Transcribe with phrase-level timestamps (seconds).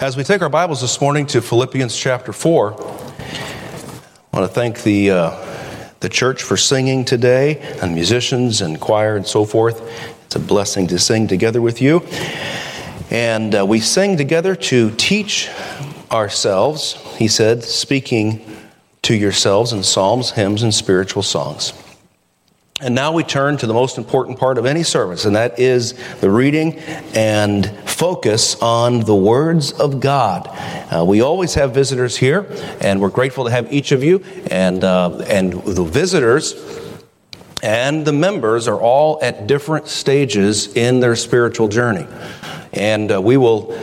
[0.00, 2.76] As we take our Bibles this morning to Philippians chapter 4, I
[4.32, 9.26] want to thank the, uh, the church for singing today, and musicians and choir and
[9.26, 9.82] so forth.
[10.24, 12.00] It's a blessing to sing together with you.
[13.10, 15.50] And uh, we sing together to teach
[16.10, 18.40] ourselves, he said, speaking
[19.02, 21.74] to yourselves in psalms, hymns, and spiritual songs.
[22.82, 25.92] And now we turn to the most important part of any service, and that is
[26.20, 26.78] the reading
[27.14, 30.48] and focus on the words of God.
[30.48, 32.46] Uh, we always have visitors here,
[32.80, 34.24] and we're grateful to have each of you.
[34.50, 36.54] And, uh, and the visitors
[37.62, 42.06] and the members are all at different stages in their spiritual journey.
[42.72, 43.74] And uh, we will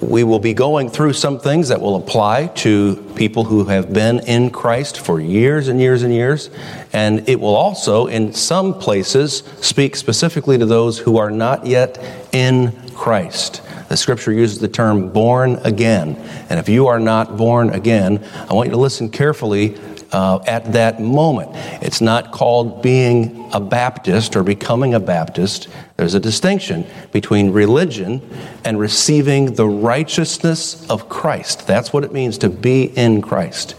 [0.00, 4.20] we will be going through some things that will apply to people who have been
[4.20, 6.50] in Christ for years and years and years.
[6.92, 11.98] And it will also, in some places, speak specifically to those who are not yet
[12.32, 13.62] in Christ.
[13.88, 16.16] The scripture uses the term born again.
[16.50, 19.78] And if you are not born again, I want you to listen carefully
[20.12, 21.50] uh, at that moment.
[21.82, 25.68] It's not called being a Baptist or becoming a Baptist.
[25.96, 28.22] There's a distinction between religion
[28.64, 31.66] and receiving the righteousness of Christ.
[31.66, 33.74] That's what it means to be in Christ.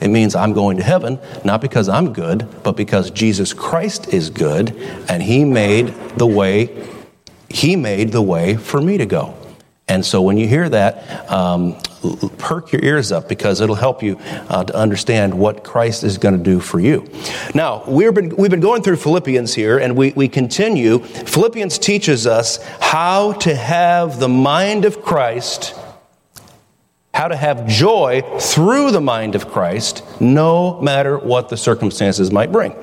[0.00, 4.30] It means I'm going to heaven, not because I'm good, but because Jesus Christ is
[4.30, 4.74] good,
[5.08, 6.88] and He made the way,
[7.48, 9.34] He made the way for me to go.
[9.88, 11.76] And so when you hear that, um,
[12.38, 14.16] perk your ears up because it'll help you
[14.48, 17.06] uh, to understand what Christ is going to do for you.
[17.54, 21.00] Now, we've been, we've been going through Philippians here, and we, we continue.
[21.00, 25.74] Philippians teaches us how to have the mind of Christ,
[27.12, 32.52] how to have joy through the mind of Christ, no matter what the circumstances might
[32.52, 32.74] bring.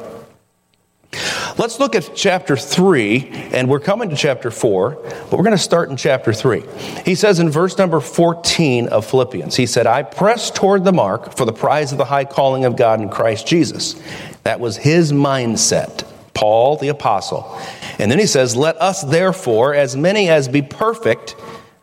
[1.59, 5.57] Let's look at chapter 3, and we're coming to chapter 4, but we're going to
[5.57, 6.63] start in chapter 3.
[7.03, 11.35] He says in verse number 14 of Philippians, he said, I press toward the mark
[11.35, 14.01] for the prize of the high calling of God in Christ Jesus.
[14.43, 17.59] That was his mindset, Paul the apostle.
[17.99, 21.35] And then he says, Let us therefore, as many as be perfect,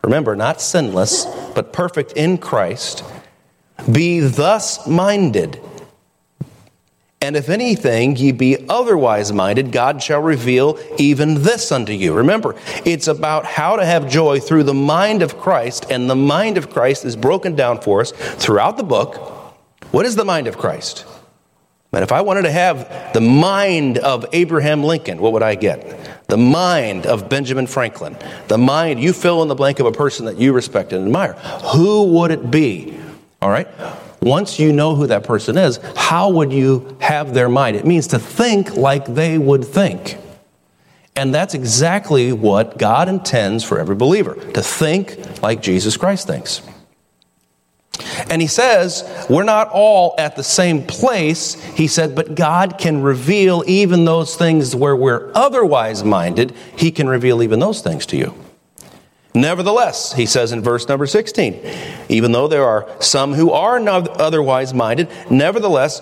[0.03, 3.03] remember, not sinless, but perfect in Christ,
[3.91, 5.61] be thus minded.
[7.19, 12.13] And if anything ye be otherwise minded, God shall reveal even this unto you.
[12.13, 12.55] Remember,
[12.85, 16.69] it's about how to have joy through the mind of Christ, and the mind of
[16.69, 19.15] Christ is broken down for us throughout the book.
[19.91, 21.05] What is the mind of Christ?
[21.89, 26.27] But if I wanted to have the mind of Abraham Lincoln, what would I get?
[26.27, 28.15] The mind of Benjamin Franklin.
[28.47, 31.33] The mind, you fill in the blank of a person that you respect and admire.
[31.73, 32.99] Who would it be?
[33.41, 33.67] All right?
[34.21, 37.75] Once you know who that person is, how would you have their mind?
[37.75, 40.17] It means to think like they would think.
[41.15, 46.61] And that's exactly what God intends for every believer to think like Jesus Christ thinks.
[48.29, 51.55] And he says, we're not all at the same place.
[51.73, 56.53] He said, but God can reveal even those things where we're otherwise minded.
[56.75, 58.35] He can reveal even those things to you.
[59.41, 61.61] Nevertheless, he says in verse number 16,
[62.09, 66.01] even though there are some who are not otherwise minded, nevertheless,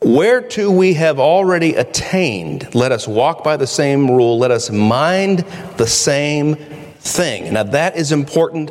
[0.00, 5.40] whereto we have already attained, let us walk by the same rule, let us mind
[5.76, 7.52] the same thing.
[7.52, 8.70] Now, that is important.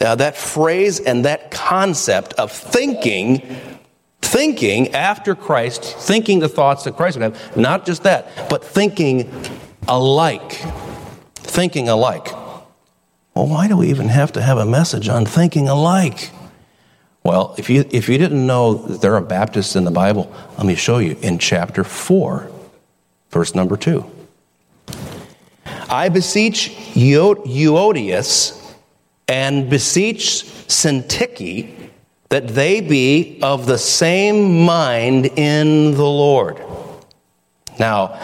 [0.00, 3.42] Uh, that phrase and that concept of thinking
[4.20, 9.30] thinking after Christ, thinking the thoughts that Christ would have, not just that, but thinking
[9.88, 10.60] alike.
[11.36, 12.28] Thinking alike.
[13.36, 16.30] Well, why do we even have to have a message on thinking alike?
[17.22, 20.66] Well, if you, if you didn't know that there are Baptists in the Bible, let
[20.66, 22.50] me show you in chapter 4,
[23.28, 24.10] verse number 2.
[25.90, 28.74] I beseech Euodias
[29.28, 31.90] and beseech Syntyche
[32.30, 36.58] that they be of the same mind in the Lord.
[37.78, 38.18] Now,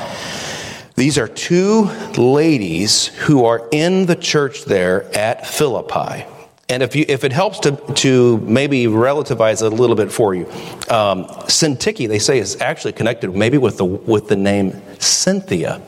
[0.95, 1.85] these are two
[2.17, 6.27] ladies who are in the church there at Philippi.
[6.69, 10.35] And if, you, if it helps to, to maybe relativize it a little bit for
[10.35, 10.47] you,
[10.89, 15.83] um, Syntyche, they say, is actually connected maybe with the, with the name Cynthia.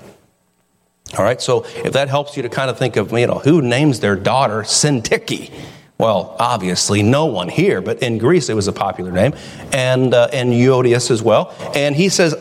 [1.17, 3.63] All right, so if that helps you to kind of think of, you know, who
[3.63, 5.53] names their daughter Syntyche?
[5.97, 9.35] Well, obviously no one here, but in Greece it was a popular name,
[9.73, 11.55] and, uh, and Euodias as well.
[11.75, 12.35] And he says,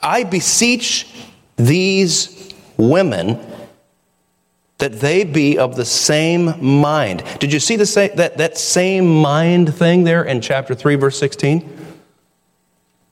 [0.00, 1.06] I beseech
[1.56, 3.38] these women
[4.78, 7.22] that they be of the same mind.
[7.38, 11.18] Did you see the sa- that, that same mind thing there in chapter 3, verse
[11.18, 11.70] 16?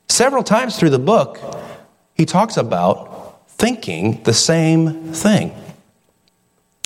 [0.08, 1.38] Several times through the book,
[2.14, 5.54] he talks about thinking the same thing.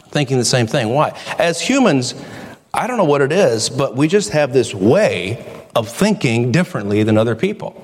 [0.08, 0.90] Thinking the same thing.
[0.90, 1.18] Why?
[1.38, 2.14] As humans,
[2.72, 5.44] I don't know what it is, but we just have this way
[5.74, 7.82] of thinking differently than other people.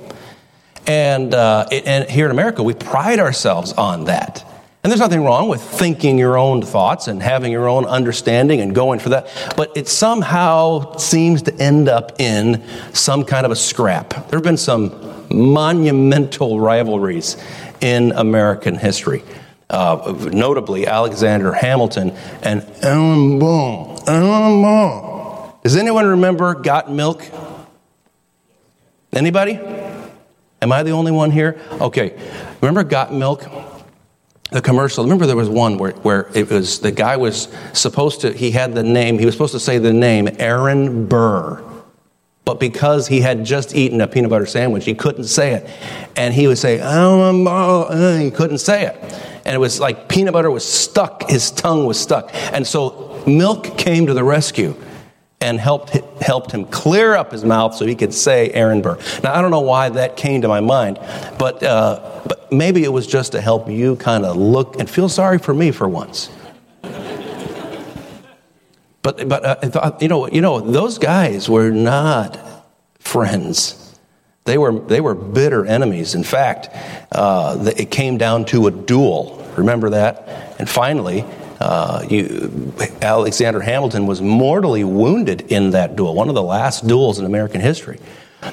[0.86, 4.44] And, uh, and here in America, we pride ourselves on that.
[4.82, 8.74] And there's nothing wrong with thinking your own thoughts and having your own understanding and
[8.74, 9.28] going for that.
[9.56, 14.10] But it somehow seems to end up in some kind of a scrap.
[14.10, 17.36] There have been some monumental rivalries
[17.80, 19.22] in American history.
[19.70, 22.10] Uh, notably, Alexander Hamilton
[22.42, 23.98] and Ellen Boone.
[24.08, 25.52] Ellen Boone.
[25.62, 27.24] Does anyone remember Got Milk?
[29.12, 29.60] Anybody?
[30.62, 31.60] Am I the only one here?
[31.72, 32.18] Okay.
[32.60, 33.44] Remember Got Milk?
[34.52, 35.02] the commercial.
[35.02, 38.74] Remember, there was one where, where it was the guy was supposed to, he had
[38.74, 41.64] the name, he was supposed to say the name Aaron Burr.
[42.44, 45.70] But because he had just eaten a peanut butter sandwich, he couldn't say it.
[46.16, 48.96] And he would say, oh, uh, he couldn't say it.
[49.46, 52.30] And it was like peanut butter was stuck, his tongue was stuck.
[52.52, 54.76] And so milk came to the rescue
[55.42, 55.90] and helped,
[56.22, 58.96] helped him clear up his mouth so he could say Aaron Burr.
[59.22, 60.98] Now, I don't know why that came to my mind,
[61.38, 65.08] but, uh, but maybe it was just to help you kind of look and feel
[65.08, 66.30] sorry for me for once.
[69.02, 72.38] but but uh, you know, you know, those guys were not
[73.00, 73.78] friends.
[74.44, 76.14] They were, they were bitter enemies.
[76.14, 76.68] In fact,
[77.12, 79.44] uh, it came down to a duel.
[79.56, 80.56] Remember that?
[80.58, 81.24] And finally,
[81.62, 87.20] uh, you, Alexander Hamilton was mortally wounded in that duel, one of the last duels
[87.20, 88.00] in American history.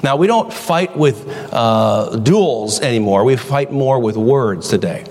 [0.04, 5.06] Now, we don't fight with uh, duels anymore, we fight more with words today.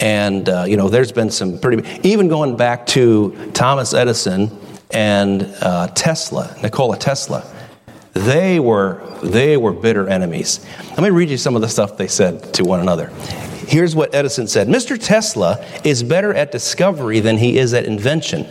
[0.00, 4.50] And, uh, you know, there's been some pretty, even going back to Thomas Edison
[4.90, 7.44] and uh, Tesla, Nikola Tesla,
[8.14, 10.64] they were, they were bitter enemies.
[10.90, 13.10] Let me read you some of the stuff they said to one another.
[13.66, 14.98] Here's what Edison said Mr.
[14.98, 18.46] Tesla is better at discovery than he is at invention.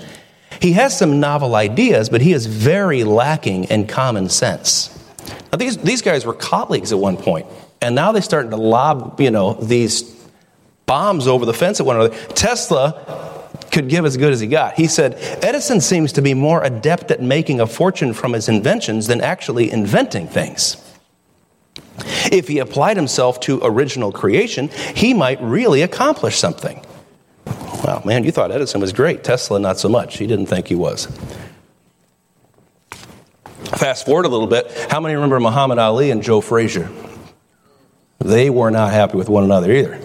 [0.62, 4.90] He has some novel ideas, but he is very lacking in common sense.
[5.52, 7.48] Now, these, these guys were colleagues at one point,
[7.82, 10.04] and now they're starting to lob, you know, these
[10.86, 12.16] bombs over the fence at one another.
[12.34, 14.76] Tesla could give as good as he got.
[14.76, 19.08] He said, Edison seems to be more adept at making a fortune from his inventions
[19.08, 20.78] than actually inventing things.
[22.32, 26.84] If he applied himself to original creation, he might really accomplish something.
[27.84, 29.24] Well, man, you thought Edison was great.
[29.24, 30.18] Tesla, not so much.
[30.18, 31.08] He didn't think he was.
[33.76, 34.72] Fast forward a little bit.
[34.90, 36.90] How many remember Muhammad Ali and Joe Frazier?
[38.20, 40.00] They were not happy with one another either.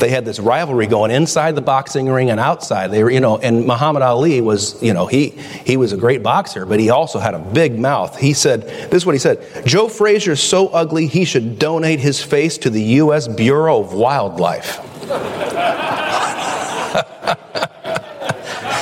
[0.00, 2.90] They had this rivalry going inside the boxing ring and outside.
[2.90, 6.22] They were, you know, and Muhammad Ali was, you know, he he was a great
[6.22, 8.18] boxer, but he also had a big mouth.
[8.18, 12.22] He said, this is what he said: Joe Frazier's so ugly he should donate his
[12.22, 13.28] face to the U.S.
[13.28, 14.78] Bureau of Wildlife.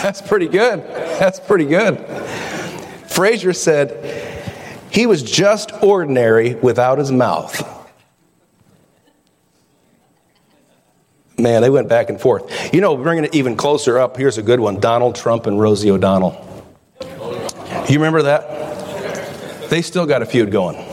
[0.02, 0.80] That's pretty good.
[1.18, 1.98] That's pretty good.
[3.08, 4.38] Frazier said
[4.92, 7.77] he was just ordinary without his mouth.
[11.38, 12.74] Man, they went back and forth.
[12.74, 15.90] You know, bringing it even closer up, here's a good one Donald Trump and Rosie
[15.90, 16.44] O'Donnell.
[17.88, 19.70] You remember that?
[19.70, 20.84] They still got a feud going.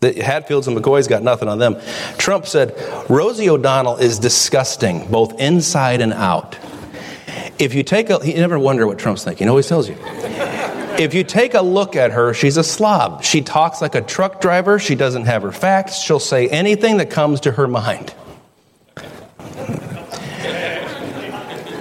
[0.00, 1.76] The Hatfields and McCoys got nothing on them.
[2.16, 2.74] Trump said,
[3.10, 6.56] Rosie O'Donnell is disgusting, both inside and out.
[7.58, 9.96] If you take a, you never wonder what Trump's thinking, he always tells you.
[10.98, 13.22] If you take a look at her, she's a slob.
[13.22, 14.78] She talks like a truck driver.
[14.78, 15.98] She doesn't have her facts.
[15.98, 18.14] She'll say anything that comes to her mind.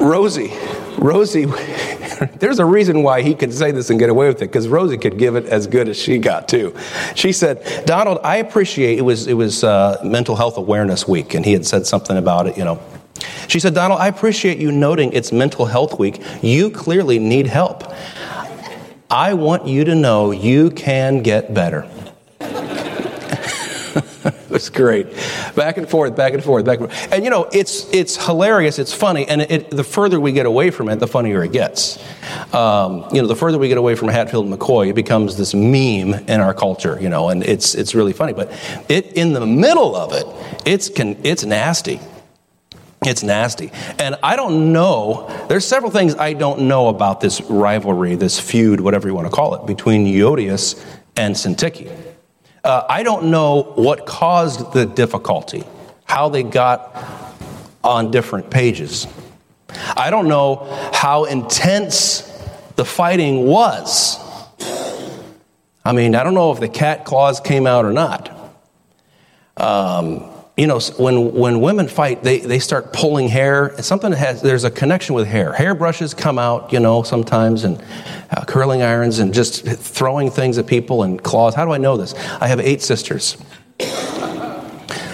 [0.08, 0.54] Rosie,
[0.98, 1.46] Rosie,
[2.40, 4.98] there's a reason why he could say this and get away with it because Rosie
[4.98, 6.74] could give it as good as she got too.
[7.14, 11.46] She said, "Donald, I appreciate it was it was uh, Mental Health Awareness Week, and
[11.46, 12.80] he had said something about it, you know."
[13.50, 16.22] She said, "Donald, I appreciate you noting it's Mental Health Week.
[16.42, 17.84] You clearly need help.
[19.10, 21.86] I want you to know you can get better."
[24.34, 25.07] it was great.
[25.55, 27.13] Back and forth, back and forth, back and forth.
[27.13, 30.69] And you know, it's, it's hilarious, it's funny, and it, the further we get away
[30.69, 31.98] from it, the funnier it gets.
[32.53, 35.53] Um, you know, the further we get away from Hatfield and McCoy, it becomes this
[35.53, 38.34] meme in our culture, you know, and it's, it's really funny.
[38.34, 38.51] But
[38.89, 40.25] it, in the middle of it,
[40.65, 42.01] it's, can, it's nasty.
[43.05, 43.72] It's nasty.
[44.00, 48.81] And I don't know, there's several things I don't know about this rivalry, this feud,
[48.81, 50.84] whatever you want to call it, between Euodias
[51.15, 52.07] and Syntyche.
[52.68, 55.64] Uh, I don't know what caused the difficulty,
[56.04, 56.94] how they got
[57.82, 59.08] on different pages.
[59.96, 62.24] I don't know how intense
[62.76, 64.20] the fighting was.
[65.86, 68.52] I mean, I don't know if the cat claws came out or not.
[69.56, 73.80] Um, you know, when, when women fight, they, they start pulling hair.
[73.80, 75.54] Something has, there's a connection with hair.
[75.54, 77.80] Hairbrushes come out, you know, sometimes, and
[78.32, 81.54] uh, curling irons and just throwing things at people and claws.
[81.54, 82.16] How do I know this?
[82.42, 83.38] I have eight sisters.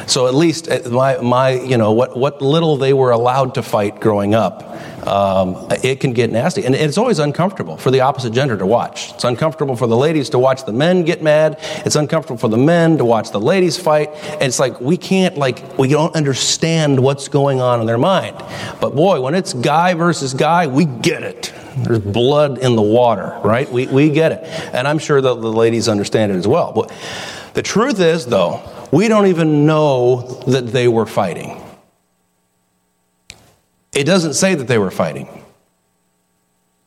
[0.07, 3.63] So at least uh, my, my you know, what, what little they were allowed to
[3.63, 4.72] fight growing up,
[5.07, 6.65] um, it can get nasty.
[6.65, 9.13] And it's always uncomfortable for the opposite gender to watch.
[9.13, 11.57] It's uncomfortable for the ladies to watch the men get mad.
[11.85, 14.09] It's uncomfortable for the men to watch the ladies fight.
[14.33, 18.37] And it's like we can't, like, we don't understand what's going on in their mind.
[18.79, 21.53] But boy, when it's guy versus guy, we get it.
[21.77, 23.71] There's blood in the water, right?
[23.71, 24.43] We, we get it.
[24.73, 26.71] And I'm sure that the ladies understand it as well.
[26.71, 26.91] But
[27.53, 31.62] the truth is, though, we don't even know that they were fighting.
[33.93, 35.27] It doesn't say that they were fighting.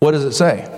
[0.01, 0.69] What does it say?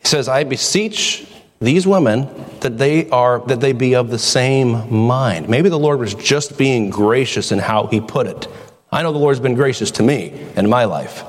[0.00, 1.26] He says, I beseech
[1.60, 2.28] these women
[2.60, 5.48] that they are that they be of the same mind.
[5.48, 8.48] Maybe the Lord was just being gracious in how he put it.
[8.92, 11.24] I know the Lord's been gracious to me in my life.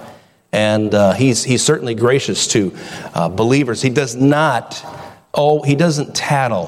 [0.52, 2.74] And uh, he's, he's certainly gracious to
[3.14, 3.82] uh, believers.
[3.82, 4.82] He does not,
[5.34, 6.68] oh, he doesn't tattle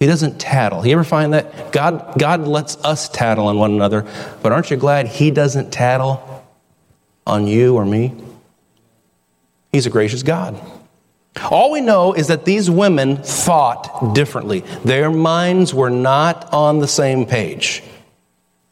[0.00, 0.86] he doesn't tattle.
[0.86, 1.72] You ever find that?
[1.72, 4.06] God, God lets us tattle on one another,
[4.42, 6.46] but aren't you glad He doesn't tattle
[7.26, 8.14] on you or me?
[9.72, 10.58] He's a gracious God.
[11.50, 14.60] All we know is that these women thought differently.
[14.84, 17.82] Their minds were not on the same page.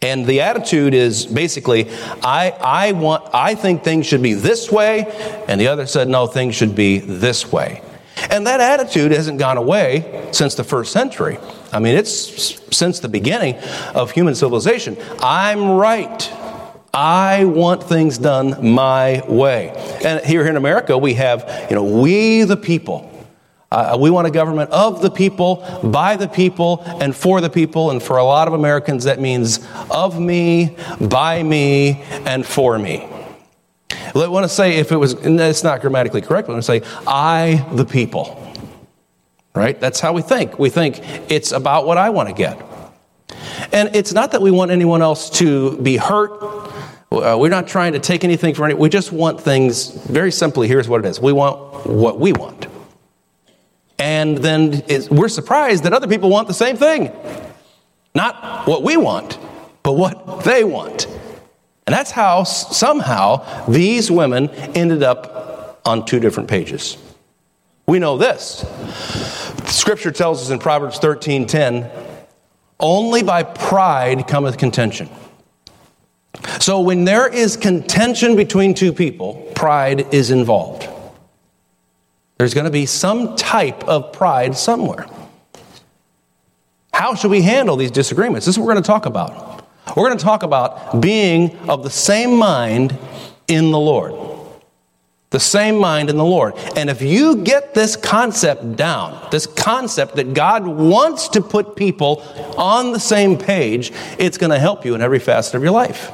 [0.00, 1.90] And the attitude is basically,
[2.22, 5.04] I, I want, I think things should be this way,
[5.46, 7.82] and the other said, no, things should be this way.
[8.30, 11.38] And that attitude hasn't gone away since the first century.
[11.72, 13.56] I mean, it's since the beginning
[13.94, 14.96] of human civilization.
[15.20, 16.30] I'm right.
[16.92, 19.70] I want things done my way.
[20.04, 23.04] And here in America, we have, you know, we the people.
[23.70, 27.90] Uh, we want a government of the people, by the people, and for the people.
[27.90, 29.60] And for a lot of Americans, that means
[29.90, 33.06] of me, by me, and for me.
[34.14, 36.82] I want to say, if it was, it's not grammatically correct, I want to say,
[37.06, 38.44] I, the people.
[39.54, 39.78] Right?
[39.80, 40.58] That's how we think.
[40.58, 41.00] We think
[41.30, 42.62] it's about what I want to get.
[43.72, 46.30] And it's not that we want anyone else to be hurt.
[47.10, 48.82] Uh, we're not trying to take anything from anyone.
[48.82, 52.66] We just want things, very simply, here's what it is we want what we want.
[53.98, 57.10] And then we're surprised that other people want the same thing.
[58.14, 59.38] Not what we want,
[59.82, 61.06] but what they want.
[61.88, 66.98] And that's how somehow these women ended up on two different pages.
[67.86, 68.62] We know this.
[69.64, 71.90] Scripture tells us in Proverbs 13:10,
[72.78, 75.08] only by pride cometh contention.
[76.60, 80.86] So when there is contention between two people, pride is involved.
[82.36, 85.06] There's going to be some type of pride somewhere.
[86.92, 88.44] How should we handle these disagreements?
[88.44, 89.47] This is what we're going to talk about.
[89.96, 92.96] We're going to talk about being of the same mind
[93.46, 94.14] in the Lord.
[95.30, 96.54] The same mind in the Lord.
[96.76, 102.22] And if you get this concept down, this concept that God wants to put people
[102.56, 106.10] on the same page, it's going to help you in every facet of your life.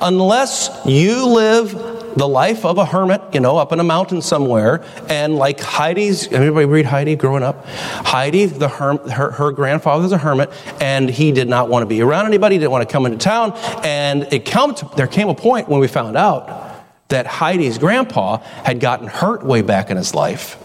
[0.00, 4.84] Unless you live the life of a hermit, you know, up in a mountain somewhere.
[5.08, 7.64] And like Heidi's, everybody read Heidi growing up?
[7.66, 12.00] Heidi, the her, her grandfather was a hermit, and he did not want to be
[12.02, 13.52] around anybody, didn't want to come into town.
[13.84, 16.72] And it come to, there came a point when we found out
[17.08, 20.58] that Heidi's grandpa had gotten hurt way back in his life.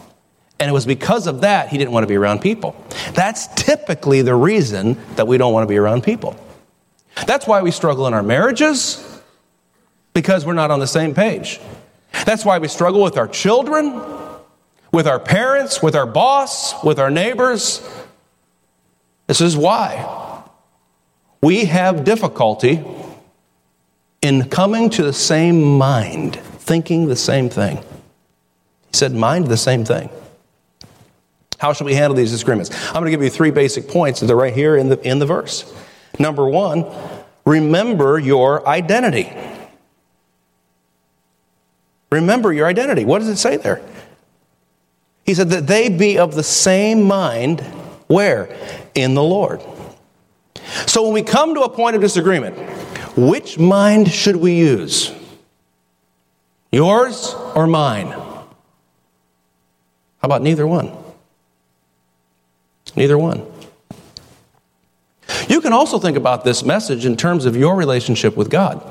[0.60, 2.76] And it was because of that he didn't want to be around people.
[3.14, 6.36] That's typically the reason that we don't want to be around people.
[7.26, 9.09] That's why we struggle in our marriages
[10.20, 11.62] because we're not on the same page.
[12.26, 14.02] That's why we struggle with our children,
[14.92, 17.82] with our parents, with our boss, with our neighbors.
[19.28, 20.44] This is why
[21.42, 22.84] we have difficulty
[24.22, 27.78] in coming to the same mind, thinking the same thing.
[27.78, 30.10] He said, mind the same thing.
[31.60, 32.72] How should we handle these disagreements?
[32.88, 35.20] I'm going to give you three basic points that are right here in the, in
[35.20, 35.74] the verse.
[36.20, 36.86] Number one,
[37.46, 39.32] remember your identity.
[42.12, 43.06] Remember your identity.
[43.06, 43.82] What does it say there?
[45.26, 47.62] He said that they be of the same mind,
[48.08, 48.56] where?
[48.96, 49.62] In the Lord.
[50.88, 52.58] So when we come to a point of disagreement,
[53.16, 55.14] which mind should we use?
[56.72, 58.08] Yours or mine?
[58.08, 58.48] How
[60.24, 60.92] about neither one?
[62.96, 63.46] Neither one.
[65.48, 68.84] You can also think about this message in terms of your relationship with God.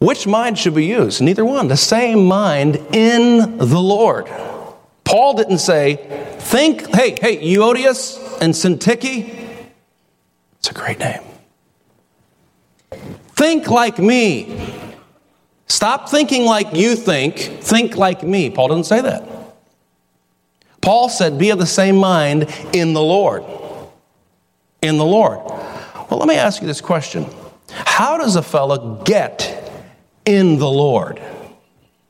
[0.00, 1.20] Which mind should we use?
[1.20, 1.68] Neither one.
[1.68, 4.26] The same mind in the Lord.
[5.04, 5.96] Paul didn't say,
[6.38, 9.36] think, hey, hey, Euodias, and Syntyche,
[10.58, 11.20] it's a great name.
[13.36, 14.74] Think like me.
[15.66, 18.50] Stop thinking like you think, think like me.
[18.50, 19.28] Paul didn't say that.
[20.80, 23.44] Paul said, Be of the same mind in the Lord.
[24.82, 25.40] In the Lord.
[25.44, 27.26] Well, let me ask you this question
[27.68, 29.49] How does a fellow get
[30.24, 31.20] in the Lord?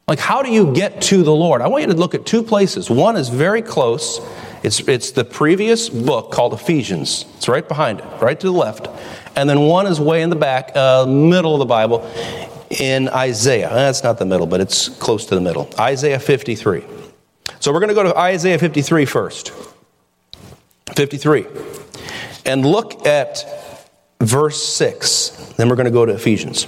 [0.09, 1.63] Like, how do you get to the Lord?
[1.63, 2.91] I want you to look at two places.
[2.91, 4.21] One is very close.
[4.63, 7.27] It's, it's the previous book called Ephesians.
[7.37, 8.89] It's right behind it, right to the left.
[9.37, 12.11] And then one is way in the back, uh, middle of the Bible,
[12.71, 13.69] in Isaiah.
[13.69, 15.71] That's not the middle, but it's close to the middle.
[15.79, 16.85] Isaiah 53.
[17.61, 19.53] So we're going to go to Isaiah 53 first.
[20.97, 21.47] 53.
[22.47, 23.45] And look at
[24.21, 25.55] verse 6.
[25.57, 26.67] Then we're going to go to Ephesians.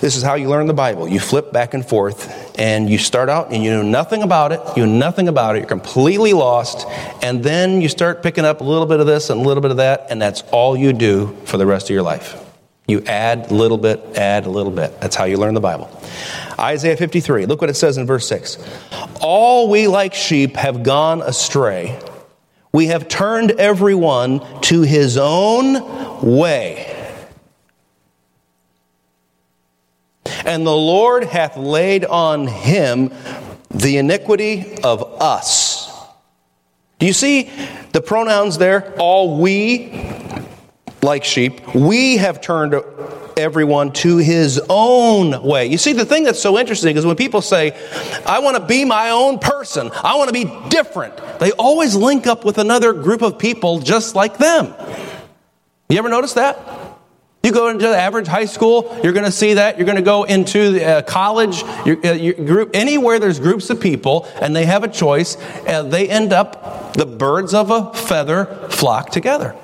[0.00, 1.08] This is how you learn the Bible.
[1.08, 4.60] You flip back and forth, and you start out and you know nothing about it.
[4.76, 5.60] You know nothing about it.
[5.60, 6.86] You're completely lost.
[7.22, 9.70] And then you start picking up a little bit of this and a little bit
[9.70, 12.42] of that, and that's all you do for the rest of your life.
[12.88, 15.00] You add a little bit, add a little bit.
[15.00, 15.90] That's how you learn the Bible.
[16.58, 18.58] Isaiah 53, look what it says in verse 6.
[19.20, 22.00] All we like sheep have gone astray.
[22.72, 26.92] We have turned everyone to his own way.
[30.46, 33.12] And the Lord hath laid on him
[33.70, 35.92] the iniquity of us.
[37.00, 37.50] Do you see
[37.92, 38.94] the pronouns there?
[38.96, 40.08] All we,
[41.02, 42.74] like sheep, we have turned
[43.36, 45.66] everyone to his own way.
[45.66, 47.72] You see, the thing that's so interesting is when people say,
[48.24, 52.26] I want to be my own person, I want to be different, they always link
[52.26, 54.72] up with another group of people just like them.
[55.88, 56.56] You ever notice that?
[57.46, 59.78] You go into the average high school, you're going to see that.
[59.78, 63.70] You're going to go into the, uh, college, your, uh, your group, anywhere there's groups
[63.70, 65.36] of people and they have a choice,
[65.68, 69.54] uh, they end up, the birds of a feather flock together.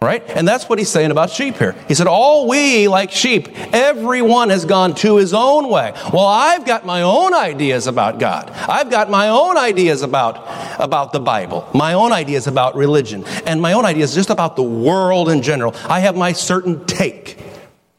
[0.00, 0.22] Right?
[0.28, 1.74] And that's what he's saying about sheep here.
[1.88, 5.92] He said, All we like sheep, everyone has gone to his own way.
[6.12, 8.48] Well, I've got my own ideas about God.
[8.50, 10.36] I've got my own ideas about,
[10.80, 14.62] about the Bible, my own ideas about religion, and my own ideas just about the
[14.62, 15.74] world in general.
[15.88, 17.36] I have my certain take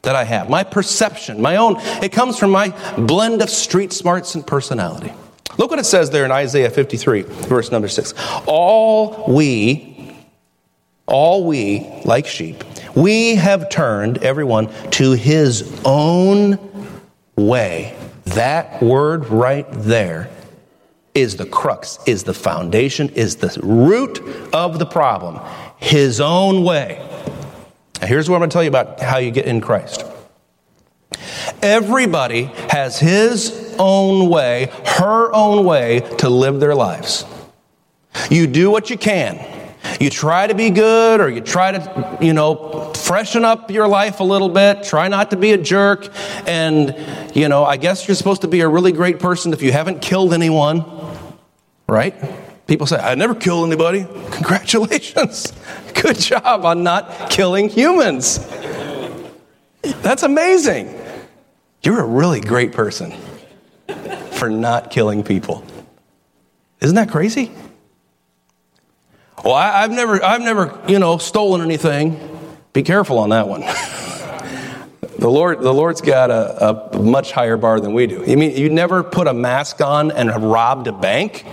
[0.04, 1.76] that I have, my perception, my own.
[2.02, 5.12] It comes from my blend of street smarts and personality.
[5.58, 8.14] Look what it says there in Isaiah 53, verse number 6.
[8.46, 9.89] All we
[11.10, 12.64] all we, like sheep,
[12.96, 16.58] we have turned everyone to his own
[17.36, 17.96] way.
[18.26, 20.30] That word right there
[21.16, 24.20] is the crux, is the foundation, is the root
[24.54, 25.40] of the problem.
[25.78, 27.06] His own way.
[28.02, 30.06] Now, here's what I'm going to tell you about how you get in Christ.
[31.62, 37.26] Everybody has his own way, her own way to live their lives.
[38.30, 39.59] You do what you can.
[40.00, 44.20] You try to be good or you try to, you know, freshen up your life
[44.20, 46.10] a little bit, try not to be a jerk.
[46.48, 46.96] And,
[47.36, 50.02] you know, I guess you're supposed to be a really great person if you haven't
[50.02, 50.86] killed anyone,
[51.88, 52.16] right?
[52.68, 54.06] People say, I never kill anybody.
[54.32, 55.54] Congratulations.
[56.02, 58.46] Good job on not killing humans.
[59.82, 60.96] That's amazing.
[61.82, 63.14] You're a really great person
[64.32, 65.64] for not killing people.
[66.82, 67.52] Isn't that crazy?
[69.44, 72.20] Well, I, have never, I've never, you know, stolen anything.
[72.74, 73.62] Be careful on that one.
[75.18, 78.24] the Lord, the Lord's got a, a, much higher bar than we do.
[78.28, 81.46] You mean you never put a mask on and have robbed a bank?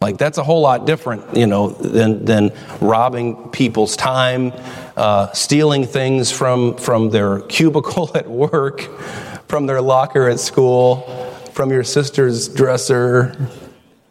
[0.00, 4.52] Like that's a whole lot different, you know, than than robbing people's time,
[4.96, 8.82] uh, stealing things from from their cubicle at work,
[9.48, 11.00] from their locker at school,
[11.52, 13.36] from your sister's dresser,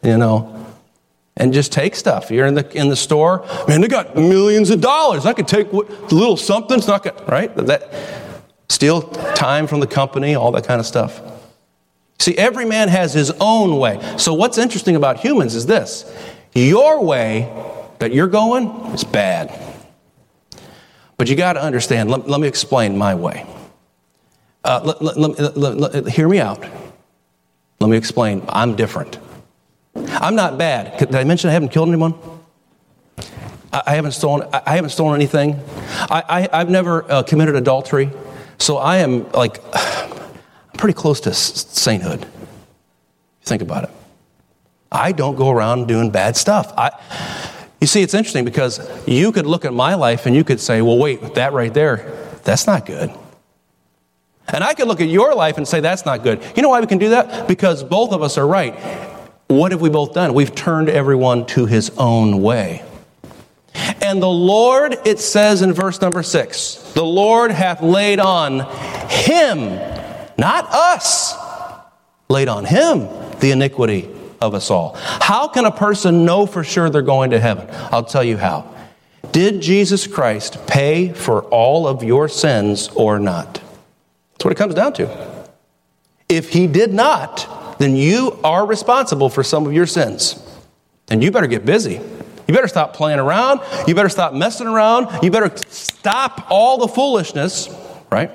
[0.03, 0.58] you know
[1.39, 2.29] and just take stuff.
[2.29, 3.81] You're in the in the store, man.
[3.81, 5.25] They got millions of dollars.
[5.25, 6.77] I could take what, little something.
[6.77, 7.55] It's not gonna, right.
[7.55, 7.91] That
[8.67, 9.01] steal
[9.33, 11.21] time from the company, all that kind of stuff.
[12.19, 13.99] See, every man has his own way.
[14.17, 16.05] So what's interesting about humans is this:
[16.53, 17.51] your way
[17.99, 19.67] that you're going is bad.
[21.17, 22.09] But you got to understand.
[22.09, 23.45] Let, let, me explain my way.
[24.63, 26.65] Uh, let, let, hear me out.
[27.81, 28.43] Let me explain.
[28.47, 29.19] I'm different.
[30.11, 30.97] I'm not bad.
[30.97, 32.15] Did I mention I haven't killed anyone?
[33.71, 34.47] I haven't stolen.
[34.51, 35.59] I haven't stolen anything.
[36.09, 38.09] I, have never uh, committed adultery,
[38.57, 40.11] so I am like I'm
[40.77, 42.25] pretty close to sainthood.
[43.43, 43.91] Think about it.
[44.91, 46.73] I don't go around doing bad stuff.
[46.75, 46.91] I,
[47.79, 50.81] you see, it's interesting because you could look at my life and you could say,
[50.81, 52.11] "Well, wait, that right there,
[52.43, 53.11] that's not good."
[54.51, 56.79] And I could look at your life and say, "That's not good." You know why
[56.79, 57.47] we can do that?
[57.47, 58.73] Because both of us are right
[59.49, 60.33] what have we both done?
[60.35, 62.83] We've turned everyone to his own way.
[64.01, 68.59] And the Lord, it says in verse number six, the Lord hath laid on
[69.09, 69.69] him,
[70.37, 71.33] not us,
[72.29, 73.07] laid on him
[73.39, 74.07] the iniquity
[74.39, 74.93] of us all.
[74.95, 77.67] How can a person know for sure they're going to heaven?
[77.91, 78.71] I'll tell you how.
[79.31, 83.55] Did Jesus Christ pay for all of your sins or not?
[84.33, 85.47] That's what it comes down to.
[86.27, 90.39] If he did not, then you are responsible for some of your sins.
[91.09, 91.93] And you better get busy.
[92.47, 93.61] You better stop playing around.
[93.87, 95.23] You better stop messing around.
[95.23, 97.69] You better stop all the foolishness,
[98.11, 98.31] right?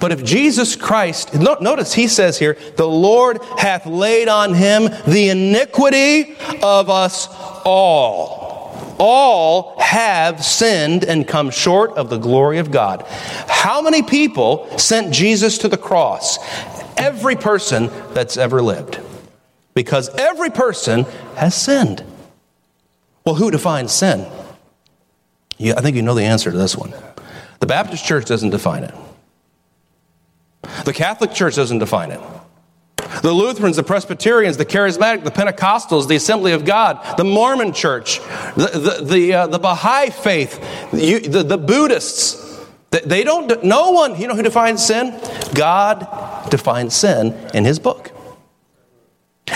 [0.00, 5.28] But if Jesus Christ, notice he says here, the Lord hath laid on him the
[5.30, 7.28] iniquity of us
[7.64, 8.42] all.
[8.98, 13.04] All have sinned and come short of the glory of God.
[13.48, 16.38] How many people sent Jesus to the cross?
[16.96, 19.00] Every person that's ever lived.
[19.74, 21.04] Because every person
[21.36, 22.04] has sinned.
[23.24, 24.30] Well, who defines sin?
[25.56, 26.92] Yeah, I think you know the answer to this one.
[27.60, 28.94] The Baptist Church doesn't define it.
[30.84, 32.20] The Catholic Church doesn't define it.
[33.22, 38.18] The Lutherans, the Presbyterians, the Charismatic, the Pentecostals, the Assembly of God, the Mormon Church,
[38.56, 40.58] the, the, the, uh, the Baha'i faith,
[40.90, 42.51] the, the, the Buddhists,
[42.92, 45.18] they don't, no one, you know who defines sin?
[45.54, 48.12] God defines sin in his book.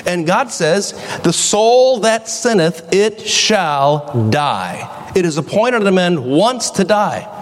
[0.07, 5.13] And God says, The soul that sinneth, it shall die.
[5.15, 7.33] It is appointed unto men once to die.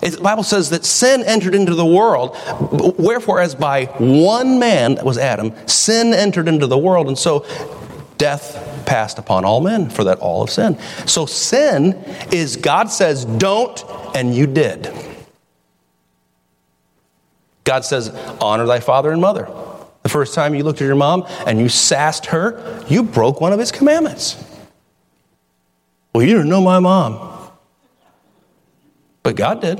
[0.00, 2.36] The Bible says that sin entered into the world,
[2.98, 7.46] wherefore, as by one man, that was Adam, sin entered into the world, and so
[8.18, 10.80] death passed upon all men, for that all have sinned.
[11.06, 11.92] So sin
[12.32, 13.82] is God says, don't,
[14.14, 14.92] and you did.
[17.64, 18.08] God says,
[18.40, 19.48] honor thy father and mother.
[20.02, 23.52] The first time you looked at your mom and you sassed her, you broke one
[23.52, 24.42] of his commandments.
[26.12, 27.50] Well, you didn't know my mom.
[29.22, 29.78] But God did.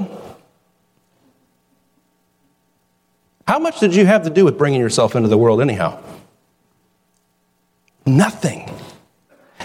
[3.48, 6.00] How much did you have to do with bringing yourself into the world, anyhow?
[8.06, 8.70] Nothing.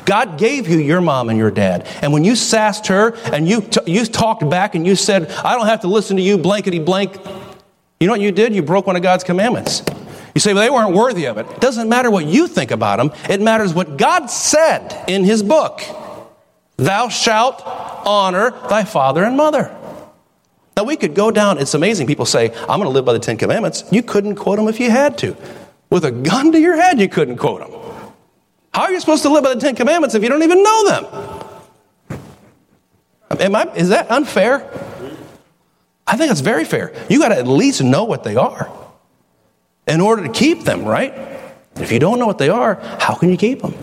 [0.06, 1.88] God gave you your mom and your dad.
[2.02, 5.56] And when you sassed her and you, t- you talked back and you said, I
[5.56, 7.18] don't have to listen to you, blankety blank,
[8.00, 8.54] you know what you did?
[8.54, 9.84] You broke one of God's commandments.
[10.36, 11.50] You say, well, they weren't worthy of it.
[11.50, 15.42] It doesn't matter what you think about them, it matters what God said in His
[15.42, 15.82] book.
[16.78, 19.76] Thou shalt honor thy father and mother.
[20.76, 22.06] Now, we could go down, it's amazing.
[22.06, 23.84] People say, I'm going to live by the Ten Commandments.
[23.92, 25.36] You couldn't quote them if you had to.
[25.90, 27.72] With a gun to your head, you couldn't quote them.
[28.76, 30.88] How are you supposed to live by the Ten Commandments if you don't even know
[30.88, 32.20] them?
[33.40, 34.70] Am I, is that unfair?
[36.08, 36.94] I think it's very fair.
[37.10, 38.72] You got to at least know what they are
[39.88, 41.14] in order to keep them, right?
[41.76, 43.76] If you don't know what they are, how can you keep them?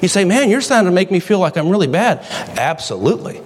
[0.00, 2.20] You say, man, you're starting to make me feel like I'm really bad.
[2.58, 3.42] Absolutely.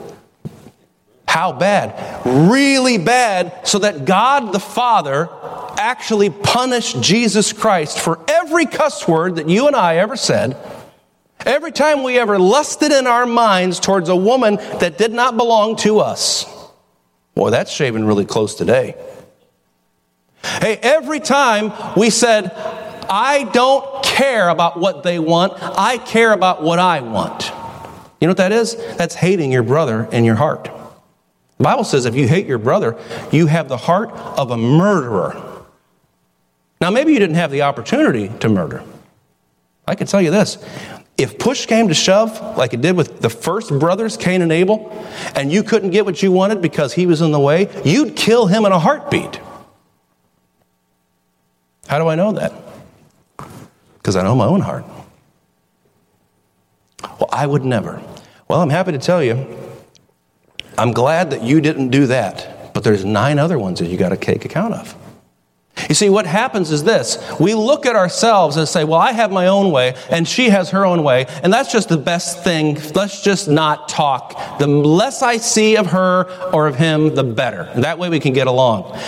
[1.27, 2.25] How bad?
[2.25, 5.29] Really bad, so that God the Father
[5.79, 10.57] actually punished Jesus Christ for every cuss word that you and I ever said.
[11.45, 15.77] Every time we ever lusted in our minds towards a woman that did not belong
[15.77, 16.47] to us.
[17.37, 18.96] Boy, that's shaving really close today.
[20.42, 22.51] Hey, every time we said,
[23.11, 27.53] I don't care about what they want, I care about what I want.
[28.20, 28.75] You know what that is?
[28.96, 30.64] That's hating your brother in your heart.
[31.59, 32.99] The Bible says if you hate your brother,
[33.31, 35.64] you have the heart of a murderer.
[36.81, 38.83] Now, maybe you didn't have the opportunity to murder.
[39.87, 40.57] I can tell you this
[41.18, 44.92] if push came to shove, like it did with the first brothers, Cain and Abel,
[45.35, 48.46] and you couldn't get what you wanted because he was in the way, you'd kill
[48.46, 49.40] him in a heartbeat.
[51.88, 52.52] How do I know that?
[53.94, 54.85] Because I know my own heart.
[57.02, 58.02] Well, I would never.
[58.48, 59.46] Well, I'm happy to tell you,
[60.76, 64.11] I'm glad that you didn't do that, but there's nine other ones that you got
[64.11, 64.94] to take account of.
[65.89, 69.31] You see, what happens is this we look at ourselves and say, Well, I have
[69.31, 72.79] my own way, and she has her own way, and that's just the best thing.
[72.95, 74.59] Let's just not talk.
[74.59, 77.62] The less I see of her or of him, the better.
[77.75, 78.99] And that way we can get along.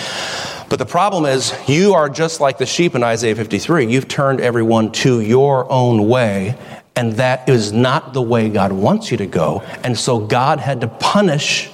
[0.68, 3.86] But the problem is, you are just like the sheep in Isaiah 53.
[3.86, 6.58] You've turned everyone to your own way,
[6.94, 9.62] and that is not the way God wants you to go.
[9.82, 11.70] And so God had to punish,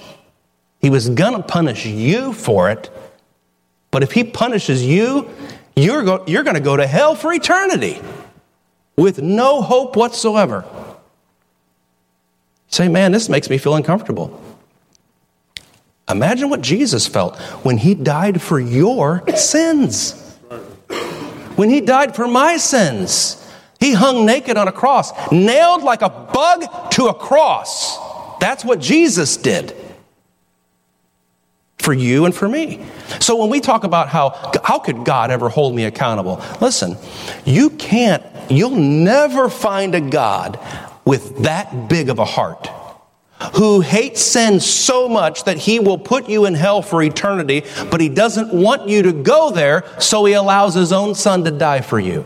[0.80, 2.88] He was going to punish you for it.
[3.94, 5.30] But if He punishes you,
[5.76, 8.00] you're, go, you're going to go to hell for eternity
[8.96, 10.64] with no hope whatsoever.
[12.66, 14.42] Say, man, this makes me feel uncomfortable.
[16.09, 20.38] Imagine what Jesus felt when he died for your sins.
[21.54, 26.09] When he died for my sins, he hung naked on a cross, nailed like a
[26.11, 27.96] bug to a cross.
[28.40, 29.83] That's what Jesus did
[31.78, 32.84] for you and for me.
[33.20, 34.30] So when we talk about how
[34.64, 36.42] how could God ever hold me accountable?
[36.60, 36.96] Listen,
[37.44, 40.58] you can't you'll never find a God
[41.04, 42.68] with that big of a heart
[43.56, 48.00] who hates sin so much that he will put you in hell for eternity, but
[48.00, 51.80] he doesn't want you to go there, so he allows his own son to die
[51.80, 52.24] for you.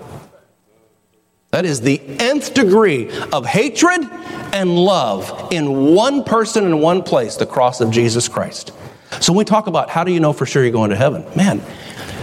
[1.51, 4.09] That is the nth degree of hatred
[4.53, 8.73] and love in one person in one place, the cross of Jesus Christ.
[9.21, 11.25] So when we talk about how do you know for sure you're going to heaven,
[11.37, 11.61] man,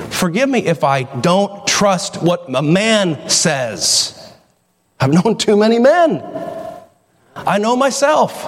[0.09, 4.33] forgive me if I don't trust what a man says.
[4.99, 6.23] I've known too many men.
[7.35, 8.47] I know myself.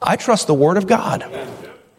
[0.00, 1.24] I trust the Word of God.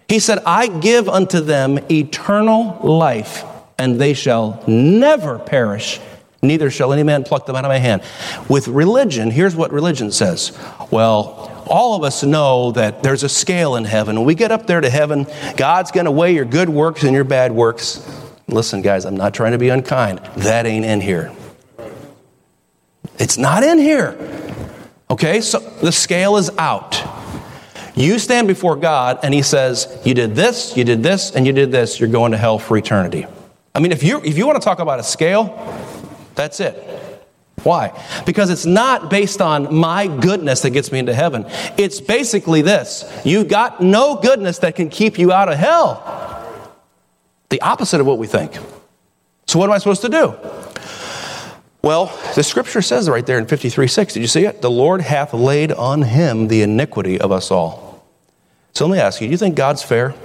[0.07, 3.43] He said, I give unto them eternal life,
[3.79, 5.99] and they shall never perish,
[6.41, 8.03] neither shall any man pluck them out of my hand.
[8.49, 10.55] With religion, here's what religion says.
[10.91, 14.15] Well, all of us know that there's a scale in heaven.
[14.17, 17.13] When we get up there to heaven, God's going to weigh your good works and
[17.13, 18.07] your bad works.
[18.47, 20.19] Listen, guys, I'm not trying to be unkind.
[20.37, 21.31] That ain't in here.
[23.19, 24.17] It's not in here.
[25.09, 27.01] Okay, so the scale is out.
[27.95, 31.53] You stand before God and He says, You did this, you did this, and you
[31.53, 33.27] did this, you're going to hell for eternity.
[33.75, 35.55] I mean, if you, if you want to talk about a scale,
[36.35, 36.75] that's it.
[37.61, 37.97] Why?
[38.25, 41.45] Because it's not based on my goodness that gets me into heaven.
[41.77, 46.71] It's basically this you've got no goodness that can keep you out of hell.
[47.49, 48.57] The opposite of what we think.
[49.45, 50.35] So, what am I supposed to do?
[51.83, 54.61] Well, the scripture says right there in 53 6, did you see it?
[54.61, 58.05] The Lord hath laid on him the iniquity of us all.
[58.73, 60.15] So let me ask you, do you think God's fair?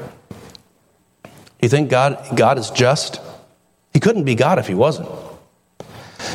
[1.24, 3.20] Do you think God, God is just?
[3.92, 5.08] He couldn't be God if he wasn't.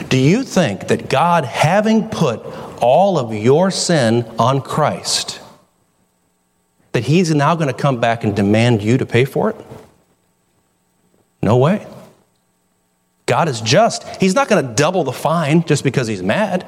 [0.10, 2.40] Do you think that God, having put
[2.82, 5.40] all of your sin on Christ,
[6.92, 9.56] that he's now going to come back and demand you to pay for it?
[11.42, 11.86] No way.
[13.26, 14.04] God is just.
[14.22, 16.66] He's not going to double the fine just because he's mad.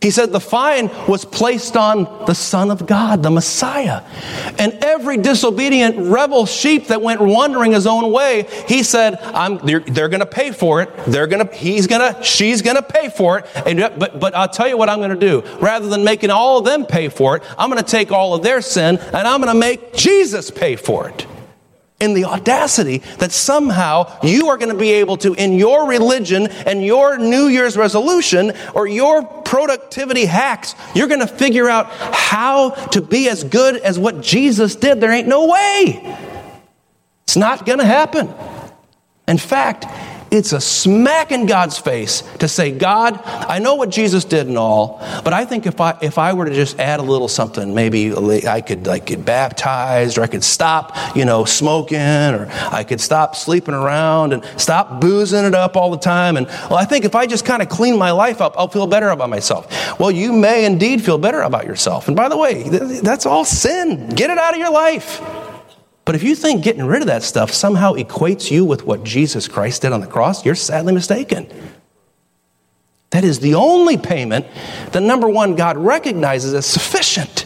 [0.00, 4.02] He said the fine was placed on the Son of God, the Messiah.
[4.58, 9.18] And every disobedient rebel sheep that went wandering his own way, he said,
[9.64, 10.90] they're, they're going to pay for it.
[11.06, 13.46] They're going to, he's going to, she's going to pay for it.
[13.66, 15.42] And, but, but I'll tell you what I'm going to do.
[15.60, 18.42] Rather than making all of them pay for it, I'm going to take all of
[18.42, 21.27] their sin and I'm going to make Jesus pay for it
[22.00, 26.46] in the audacity that somehow you are going to be able to, in your religion
[26.46, 32.70] and your New Year's resolution or your productivity hacks, you're going to figure out how
[32.70, 35.00] to be as good as what Jesus did.
[35.00, 36.16] There ain't no way.
[37.24, 38.32] It's not going to happen.
[39.26, 39.84] In fact,
[40.30, 44.58] it's a smack in God's face to say, God, I know what Jesus did and
[44.58, 47.74] all, but I think if I if I were to just add a little something,
[47.74, 48.14] maybe
[48.46, 53.00] I could like get baptized, or I could stop, you know, smoking, or I could
[53.00, 56.36] stop sleeping around and stop boozing it up all the time.
[56.36, 58.86] And well, I think if I just kind of clean my life up, I'll feel
[58.86, 59.98] better about myself.
[59.98, 62.08] Well, you may indeed feel better about yourself.
[62.08, 64.10] And by the way, that's all sin.
[64.10, 65.20] Get it out of your life.
[66.08, 69.46] But if you think getting rid of that stuff somehow equates you with what Jesus
[69.46, 71.46] Christ did on the cross, you're sadly mistaken.
[73.10, 74.46] That is the only payment
[74.92, 77.44] that, number one, God recognizes as sufficient.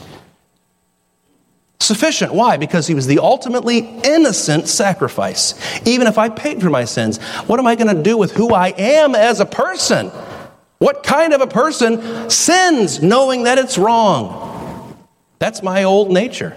[1.81, 2.35] Sufficient.
[2.35, 2.57] Why?
[2.57, 5.55] Because he was the ultimately innocent sacrifice.
[5.85, 8.55] Even if I paid for my sins, what am I going to do with who
[8.55, 10.07] I am as a person?
[10.79, 14.97] What kind of a person sins knowing that it's wrong?
[15.41, 16.57] That's my old nature.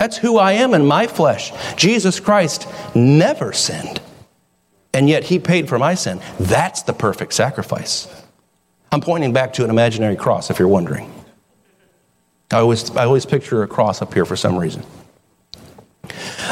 [0.00, 1.52] That's who I am in my flesh.
[1.76, 4.00] Jesus Christ never sinned,
[4.94, 6.22] and yet he paid for my sin.
[6.40, 8.08] That's the perfect sacrifice.
[8.90, 11.12] I'm pointing back to an imaginary cross, if you're wondering.
[12.50, 14.84] I always, I always picture a cross up here for some reason.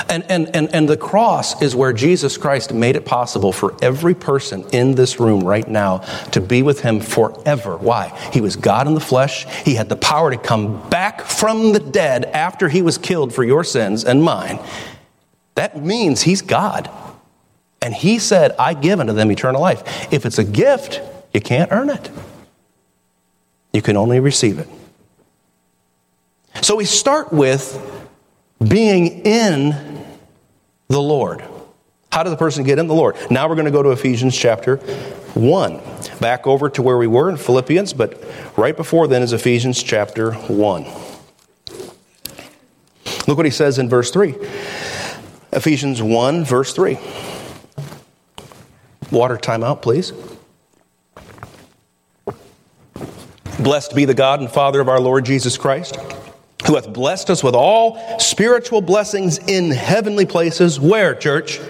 [0.08, 4.14] And, and, and, and the cross is where Jesus Christ made it possible for every
[4.14, 5.98] person in this room right now
[6.32, 7.76] to be with him forever.
[7.76, 8.08] Why?
[8.32, 9.46] He was God in the flesh.
[9.64, 13.44] He had the power to come back from the dead after he was killed for
[13.44, 14.58] your sins and mine.
[15.54, 16.90] That means he's God.
[17.80, 20.12] And he said, I give unto them eternal life.
[20.12, 21.00] If it's a gift,
[21.32, 22.10] you can't earn it,
[23.72, 24.68] you can only receive it.
[26.62, 27.80] So we start with
[28.66, 30.04] being in
[30.88, 31.44] the Lord.
[32.10, 33.16] How does the person get in the Lord?
[33.30, 34.76] Now we're going to go to Ephesians chapter
[35.34, 35.80] 1.
[36.20, 38.24] Back over to where we were in Philippians, but
[38.56, 40.84] right before then is Ephesians chapter 1.
[43.26, 44.34] Look what he says in verse 3.
[45.52, 46.98] Ephesians 1, verse 3.
[49.12, 50.12] Water timeout, please.
[53.60, 55.98] Blessed be the God and Father of our Lord Jesus Christ
[56.68, 60.78] who hath blessed us with all spiritual blessings in heavenly places.
[60.78, 61.60] Where, church?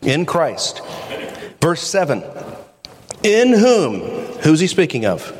[0.00, 0.80] In Christ.
[1.60, 2.24] Verse 7
[3.22, 4.00] In whom,
[4.40, 5.34] who's he speaking of?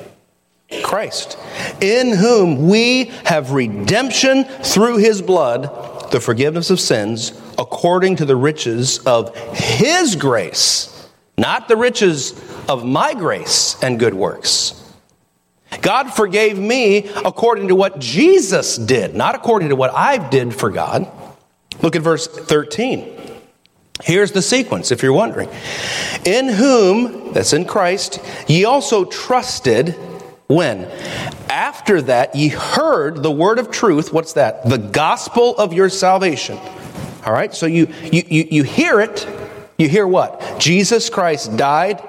[0.83, 1.39] Christ.
[1.81, 8.37] In whom we have redemption through his blood, the forgiveness of sins, according to the
[8.37, 14.88] riches of his grace, not the riches of my grace and good works
[15.83, 20.71] God forgave me according to what Jesus did, not according to what I did for
[20.71, 21.11] God.
[21.83, 23.17] Look at verse 13.
[24.03, 25.51] Here's the sequence, if you're wondering.
[26.25, 29.97] In whom, that's in Christ, ye also trusted
[30.47, 30.85] when?
[31.51, 34.13] After that ye heard the word of truth.
[34.13, 34.69] What's that?
[34.69, 36.59] The gospel of your salvation.
[37.27, 39.29] All right, so you, you, you, you hear it.
[39.77, 40.59] You hear what?
[40.59, 42.01] Jesus Christ died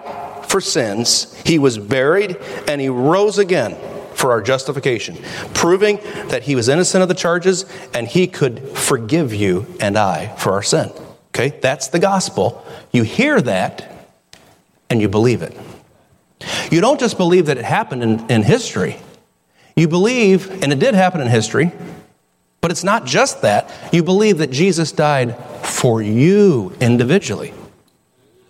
[0.49, 3.77] for sins, he was buried, and he rose again
[4.15, 5.17] for our justification,
[5.53, 10.35] proving that he was innocent of the charges and he could forgive you and I
[10.35, 10.91] for our sin.
[11.29, 12.65] Okay, that's the gospel.
[12.91, 14.09] You hear that
[14.89, 15.55] and you believe it.
[16.69, 18.97] You don't just believe that it happened in, in history,
[19.75, 21.71] you believe, and it did happen in history,
[22.59, 23.71] but it's not just that.
[23.93, 27.53] You believe that Jesus died for you individually.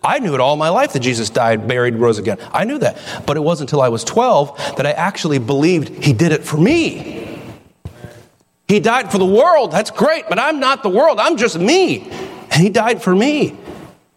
[0.03, 2.37] I knew it all my life that Jesus died, buried, rose again.
[2.53, 2.97] I knew that.
[3.25, 6.57] But it wasn't until I was 12 that I actually believed he did it for
[6.57, 7.19] me.
[8.67, 9.71] He died for the world.
[9.71, 11.19] That's great, but I'm not the world.
[11.19, 12.09] I'm just me.
[12.51, 13.57] And he died for me.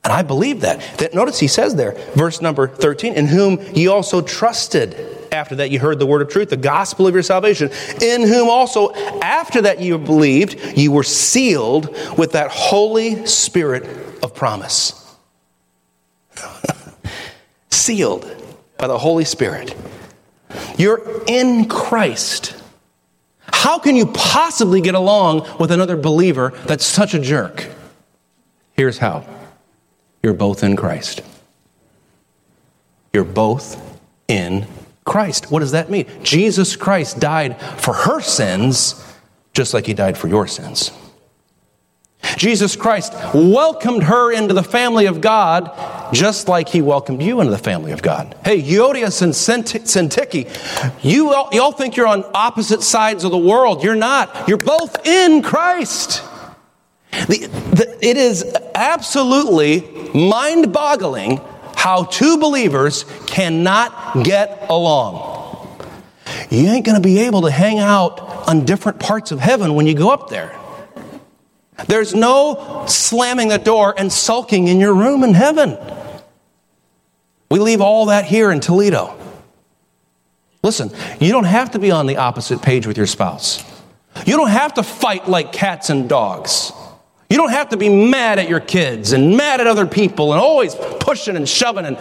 [0.04, 0.80] And I believe that.
[0.98, 1.14] that.
[1.14, 4.94] Notice he says there, verse number 13, in whom ye also trusted.
[5.32, 7.70] After that, you heard the word of truth, the gospel of your salvation,
[8.02, 8.92] in whom also,
[9.22, 13.84] after that you believed, you were sealed with that Holy Spirit
[14.22, 15.01] of promise.
[17.82, 18.24] Sealed
[18.78, 19.74] by the Holy Spirit.
[20.78, 22.54] You're in Christ.
[23.40, 27.66] How can you possibly get along with another believer that's such a jerk?
[28.74, 29.26] Here's how
[30.22, 31.22] you're both in Christ.
[33.12, 34.68] You're both in
[35.04, 35.50] Christ.
[35.50, 36.06] What does that mean?
[36.22, 39.04] Jesus Christ died for her sins
[39.54, 40.92] just like he died for your sins.
[42.36, 45.70] Jesus Christ welcomed her into the family of God
[46.12, 48.36] just like he welcomed you into the family of God.
[48.44, 53.38] Hey, Euodias and Syntyche, you all, you all think you're on opposite sides of the
[53.38, 53.82] world.
[53.82, 54.48] You're not.
[54.48, 56.22] You're both in Christ.
[57.28, 59.80] The, the, it is absolutely
[60.14, 61.40] mind boggling
[61.76, 65.30] how two believers cannot get along.
[66.50, 69.86] You ain't going to be able to hang out on different parts of heaven when
[69.86, 70.58] you go up there.
[71.86, 75.78] There's no slamming the door and sulking in your room in heaven.
[77.50, 79.18] We leave all that here in Toledo.
[80.62, 83.64] Listen, you don't have to be on the opposite page with your spouse.
[84.26, 86.72] You don't have to fight like cats and dogs.
[87.28, 90.40] You don't have to be mad at your kids and mad at other people and
[90.40, 91.98] always pushing and shoving and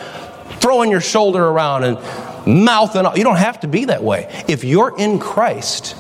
[0.60, 1.98] throwing your shoulder around and
[2.46, 3.06] mouthing.
[3.16, 4.44] You don't have to be that way.
[4.48, 5.96] If you're in Christ,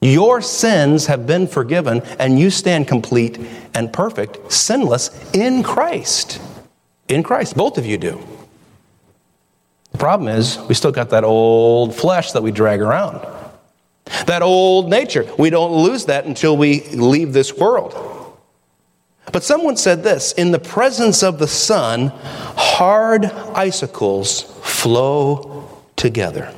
[0.00, 3.38] your sins have been forgiven, and you stand complete
[3.74, 6.40] and perfect, sinless in Christ.
[7.08, 7.56] In Christ.
[7.56, 8.20] Both of you do.
[9.92, 13.26] The problem is, we still got that old flesh that we drag around.
[14.26, 15.28] That old nature.
[15.38, 17.94] We don't lose that until we leave this world.
[19.32, 22.12] But someone said this in the presence of the sun,
[22.56, 26.54] hard icicles flow together.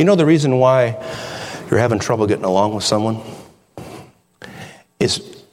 [0.00, 0.96] You know the reason why
[1.70, 3.20] you're having trouble getting along with someone?
[4.98, 5.44] Is,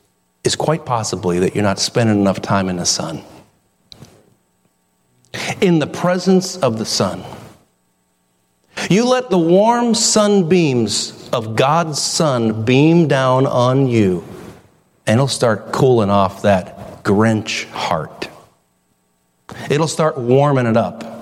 [0.46, 3.24] is quite possibly that you're not spending enough time in the sun.
[5.60, 7.26] In the presence of the sun.
[8.90, 14.24] You let the warm sunbeams of God's sun beam down on you,
[15.06, 18.30] and it'll start cooling off that Grinch heart.
[19.70, 21.16] It'll start warming it up.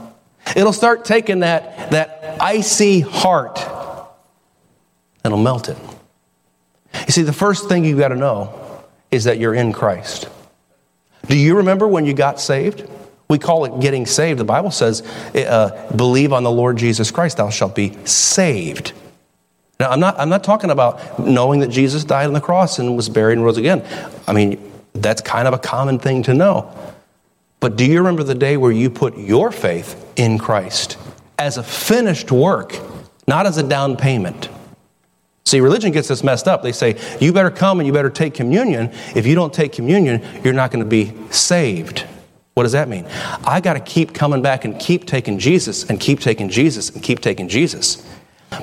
[0.55, 3.59] It'll start taking that, that icy heart
[5.23, 5.77] and it'll melt it.
[7.07, 10.29] You see, the first thing you've got to know is that you're in Christ.
[11.27, 12.87] Do you remember when you got saved?
[13.27, 14.39] We call it getting saved.
[14.39, 15.01] The Bible says,
[15.33, 18.93] uh, believe on the Lord Jesus Christ, thou shalt be saved.
[19.79, 22.95] Now, I'm not, I'm not talking about knowing that Jesus died on the cross and
[22.95, 23.83] was buried and rose again.
[24.27, 26.71] I mean, that's kind of a common thing to know.
[27.65, 30.99] But do you remember the day where you put your faith in Christ
[31.39, 32.79] as a finished work,
[33.27, 34.49] not as a down payment?
[35.45, 36.61] See, religion gets this messed up.
[36.61, 38.91] They say, you better come and you better take communion.
[39.15, 42.05] If you don't take communion, you're not going to be saved.
[42.53, 43.07] What does that mean?
[43.43, 47.01] I got to keep coming back and keep taking Jesus and keep taking Jesus and
[47.01, 48.07] keep taking Jesus.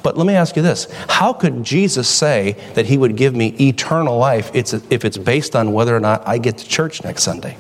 [0.05, 3.49] But let me ask you this How could Jesus say that he would give me
[3.59, 7.57] eternal life if it's based on whether or not I get to church next Sunday?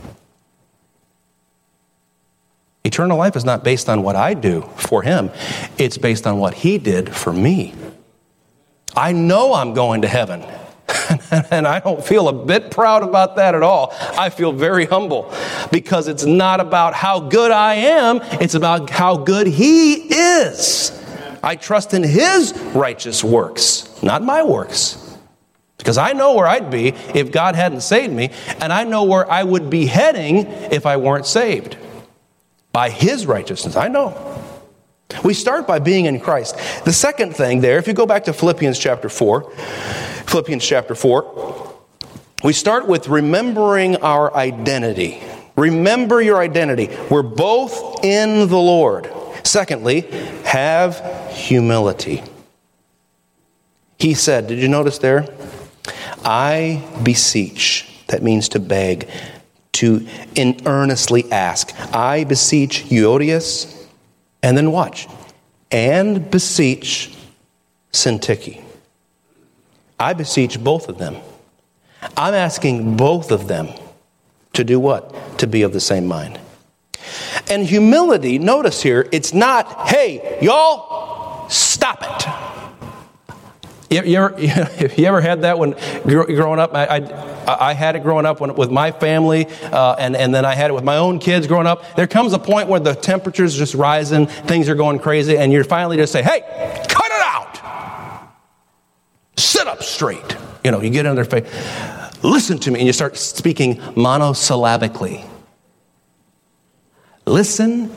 [2.84, 5.30] Eternal life is not based on what I do for him,
[5.78, 7.74] it's based on what he did for me.
[8.94, 10.44] I know I'm going to heaven.
[11.50, 13.94] and I don't feel a bit proud about that at all.
[14.18, 15.32] I feel very humble
[15.70, 20.98] because it's not about how good I am, it's about how good He is.
[21.42, 24.98] I trust in His righteous works, not my works.
[25.78, 28.30] Because I know where I'd be if God hadn't saved me,
[28.60, 31.76] and I know where I would be heading if I weren't saved.
[32.72, 34.42] By His righteousness, I know.
[35.22, 36.56] We start by being in Christ.
[36.84, 41.74] The second thing there, if you go back to Philippians chapter 4, Philippians chapter 4,
[42.42, 45.22] we start with remembering our identity.
[45.56, 46.88] Remember your identity.
[47.10, 49.12] We're both in the Lord.
[49.44, 50.00] Secondly,
[50.44, 52.22] have humility.
[53.98, 55.28] He said, Did you notice there?
[56.24, 57.88] I beseech.
[58.08, 59.08] That means to beg,
[59.72, 61.72] to in earnestly ask.
[61.94, 63.86] I beseech Euodias
[64.42, 65.08] and then watch.
[65.70, 67.16] And beseech
[67.92, 68.62] Syntyche.
[69.98, 71.16] I beseech both of them.
[72.16, 73.68] I'm asking both of them
[74.54, 75.38] to do what?
[75.38, 76.38] To be of the same mind.
[77.48, 82.41] And humility, notice here, it's not, hey, y'all, stop it.
[83.92, 84.40] You, you, ever,
[84.96, 85.72] you ever had that when
[86.04, 86.74] growing up?
[86.74, 86.96] I,
[87.46, 90.54] I, I had it growing up when, with my family, uh, and, and then I
[90.54, 91.94] had it with my own kids growing up.
[91.94, 95.64] There comes a point where the temperature's just rising, things are going crazy, and you're
[95.64, 96.40] finally just say, hey,
[96.88, 98.30] cut it out.
[99.36, 100.36] Sit up straight.
[100.64, 101.44] You know, you get in their face.
[102.24, 105.22] Listen to me, and you start speaking monosyllabically.
[107.26, 107.90] Listen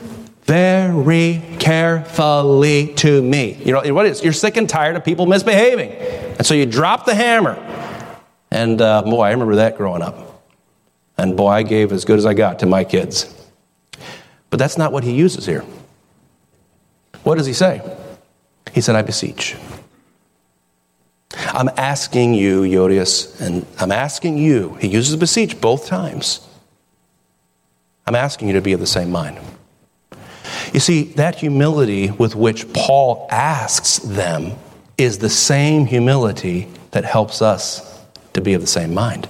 [0.46, 3.54] very carefully to me.
[3.64, 4.22] You know, what is?
[4.22, 5.90] You're sick and tired of people misbehaving.
[5.90, 7.56] And so you drop the hammer.
[8.50, 10.44] And uh, boy, I remember that growing up.
[11.18, 13.32] And boy, I gave as good as I got to my kids.
[14.50, 15.64] But that's not what he uses here.
[17.24, 17.82] What does he say?
[18.72, 19.56] He said, I beseech.
[21.34, 26.46] I'm asking you, Euodias, and I'm asking you, he uses beseech both times.
[28.06, 29.38] I'm asking you to be of the same mind.
[30.76, 34.52] You see, that humility with which Paul asks them
[34.98, 38.04] is the same humility that helps us
[38.34, 39.26] to be of the same mind.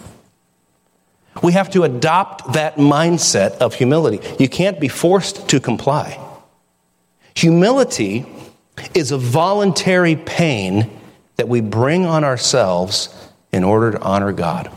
[1.44, 4.18] We have to adopt that mindset of humility.
[4.40, 6.20] You can't be forced to comply.
[7.36, 8.26] Humility
[8.92, 10.98] is a voluntary pain
[11.36, 14.72] that we bring on ourselves in order to honor God.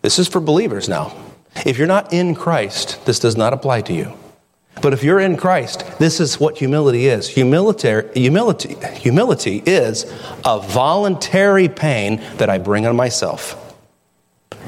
[0.00, 1.12] This is for believers now.
[1.66, 4.12] If you're not in Christ, this does not apply to you.
[4.82, 7.28] But if you're in Christ, this is what humility is.
[7.28, 10.04] Humility, humility, humility is
[10.44, 13.56] a voluntary pain that I bring on myself.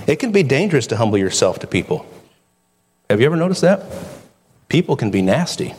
[0.07, 2.05] It can be dangerous to humble yourself to people.
[3.09, 3.85] Have you ever noticed that?
[4.69, 5.75] People can be nasty.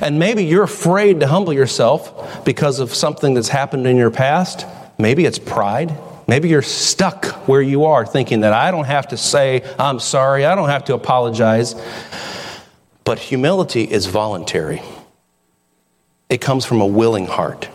[0.00, 4.66] And maybe you're afraid to humble yourself because of something that's happened in your past.
[4.98, 5.96] Maybe it's pride.
[6.26, 10.46] Maybe you're stuck where you are thinking that I don't have to say, I'm sorry,
[10.46, 11.74] I don't have to apologize.
[13.04, 14.82] But humility is voluntary,
[16.30, 17.68] it comes from a willing heart.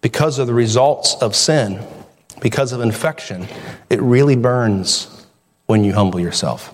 [0.00, 1.82] Because of the results of sin,
[2.40, 3.48] because of infection,
[3.90, 5.26] it really burns
[5.66, 6.72] when you humble yourself.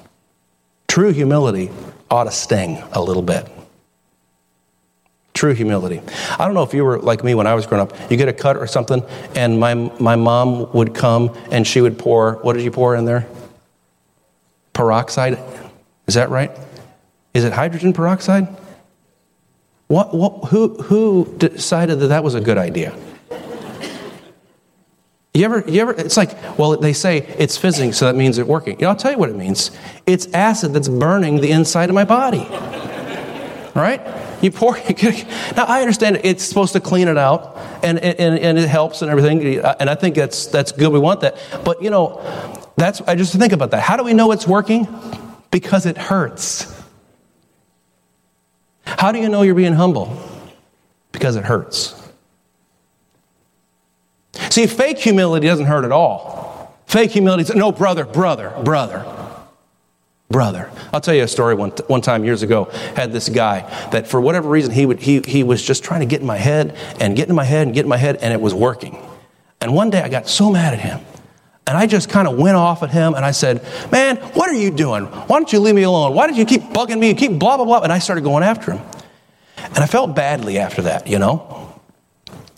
[0.89, 1.71] True humility
[2.11, 3.49] ought to sting a little bit.
[5.45, 6.01] True humility.
[6.39, 8.11] I don't know if you were like me when I was growing up.
[8.11, 9.05] You get a cut or something,
[9.37, 13.05] and my, my mom would come and she would pour, what did you pour in
[13.05, 13.29] there?
[14.73, 15.39] Peroxide?
[16.07, 16.51] Is that right?
[17.35, 18.49] Is it hydrogen peroxide?
[19.89, 22.99] What, what, who, who decided that that was a good idea?
[25.35, 28.49] You ever, you ever, it's like, well, they say it's fizzing, so that means it's
[28.49, 28.79] working.
[28.79, 29.73] You know, I'll tell you what it means.
[30.07, 32.49] It's acid that's burning the inside of my body.
[33.75, 34.01] Right?
[34.45, 34.77] You pour,
[35.57, 39.11] now I understand it's supposed to clean it out and, and, and it helps and
[39.11, 39.65] everything.
[39.65, 40.93] And I think that's, that's good.
[40.93, 41.39] We want that.
[41.65, 42.21] But you know,
[42.77, 43.81] that's, I just think about that.
[43.81, 44.87] How do we know it's working?
[45.51, 46.71] Because it hurts.
[48.85, 50.15] How do you know you're being humble?
[51.11, 51.99] Because it hurts.
[54.51, 56.79] See, fake humility doesn't hurt at all.
[56.85, 59.24] Fake humility is, no, brother, brother, brother
[60.31, 60.71] brother.
[60.93, 62.65] I'll tell you a story one, one time years ago.
[62.97, 63.61] Had this guy
[63.91, 66.39] that for whatever reason he, would, he, he was just trying to get in my
[66.39, 68.99] head and get in my head and get in my head, and it was working.
[69.61, 71.01] And one day I got so mad at him.
[71.67, 74.55] And I just kind of went off at him and I said, Man, what are
[74.55, 75.05] you doing?
[75.07, 76.15] Why don't you leave me alone?
[76.15, 77.09] Why did you keep bugging me?
[77.09, 77.81] You keep blah, blah, blah.
[77.81, 78.85] And I started going after him.
[79.57, 81.81] And I felt badly after that, you know?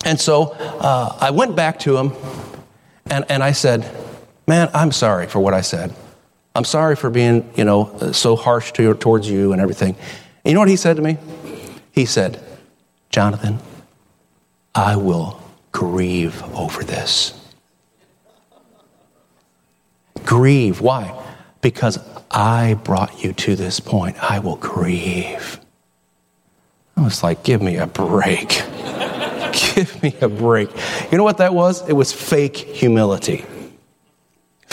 [0.04, 2.12] And so uh, I went back to him
[3.08, 3.88] and, and I said,
[4.48, 5.94] Man, I'm sorry for what I said.
[6.56, 9.94] I'm sorry for being, you know, so harsh to, towards you and everything.
[9.94, 11.18] And you know what he said to me?
[11.92, 12.42] He said,
[13.10, 13.58] Jonathan,
[14.74, 15.42] I will
[15.72, 17.38] grieve over this.
[20.24, 20.80] Grieve.
[20.80, 21.22] Why?
[21.60, 21.98] Because
[22.30, 24.16] I brought you to this point.
[24.22, 25.60] I will grieve.
[26.96, 28.48] I was like, give me a break.
[29.52, 30.70] give me a break.
[31.12, 31.86] You know what that was?
[31.86, 33.44] It was fake humility.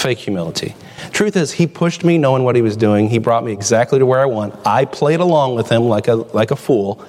[0.04, 0.76] Fake humility.
[1.14, 3.08] Truth is, he pushed me knowing what he was doing.
[3.08, 4.54] He brought me exactly to where I want.
[4.66, 7.06] I played along with him like a, like a fool,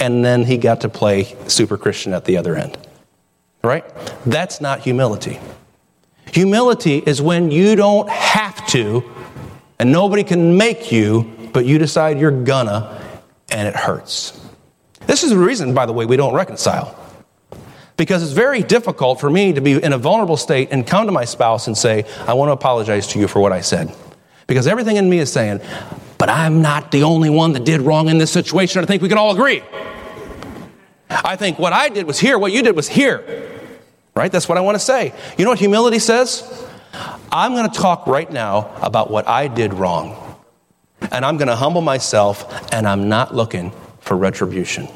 [0.00, 2.76] and then he got to play super Christian at the other end.
[3.62, 3.84] Right?
[4.26, 5.38] That's not humility.
[6.32, 9.04] Humility is when you don't have to,
[9.78, 13.00] and nobody can make you, but you decide you're gonna,
[13.52, 14.36] and it hurts.
[15.06, 16.98] This is the reason, by the way, we don't reconcile.
[17.96, 21.12] Because it's very difficult for me to be in a vulnerable state and come to
[21.12, 23.94] my spouse and say, I want to apologize to you for what I said.
[24.46, 25.60] Because everything in me is saying,
[26.18, 28.82] but I'm not the only one that did wrong in this situation.
[28.82, 29.62] I think we can all agree.
[31.10, 33.48] I think what I did was here, what you did was here.
[34.14, 34.30] Right?
[34.30, 35.12] That's what I want to say.
[35.38, 36.66] You know what humility says?
[37.30, 40.16] I'm going to talk right now about what I did wrong.
[41.10, 44.88] And I'm going to humble myself, and I'm not looking for retribution.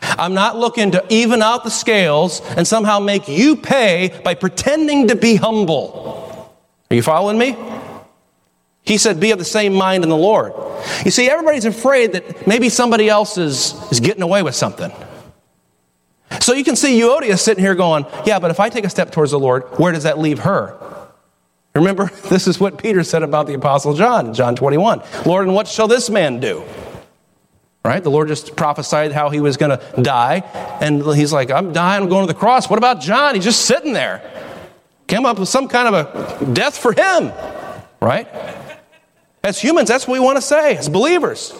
[0.00, 5.08] I'm not looking to even out the scales and somehow make you pay by pretending
[5.08, 6.54] to be humble.
[6.90, 7.56] Are you following me?
[8.82, 10.52] He said, Be of the same mind in the Lord.
[11.04, 14.90] You see, everybody's afraid that maybe somebody else is, is getting away with something.
[16.40, 19.10] So you can see Euodia sitting here going, Yeah, but if I take a step
[19.10, 20.78] towards the Lord, where does that leave her?
[21.74, 25.02] Remember, this is what Peter said about the Apostle John, John 21.
[25.26, 26.64] Lord, and what shall this man do?
[27.88, 28.04] Right?
[28.04, 30.40] The Lord just prophesied how he was going to die.
[30.82, 32.68] And he's like, I'm dying, I'm going to the cross.
[32.68, 33.34] What about John?
[33.34, 34.20] He's just sitting there.
[35.06, 37.32] Came up with some kind of a death for him.
[37.98, 38.28] Right?
[39.42, 41.58] As humans, that's what we want to say, as believers.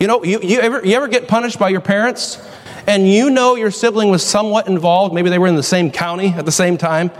[0.00, 2.42] You know, you, you, ever, you ever get punished by your parents
[2.86, 6.28] and you know your sibling was somewhat involved, maybe they were in the same county
[6.28, 7.10] at the same time,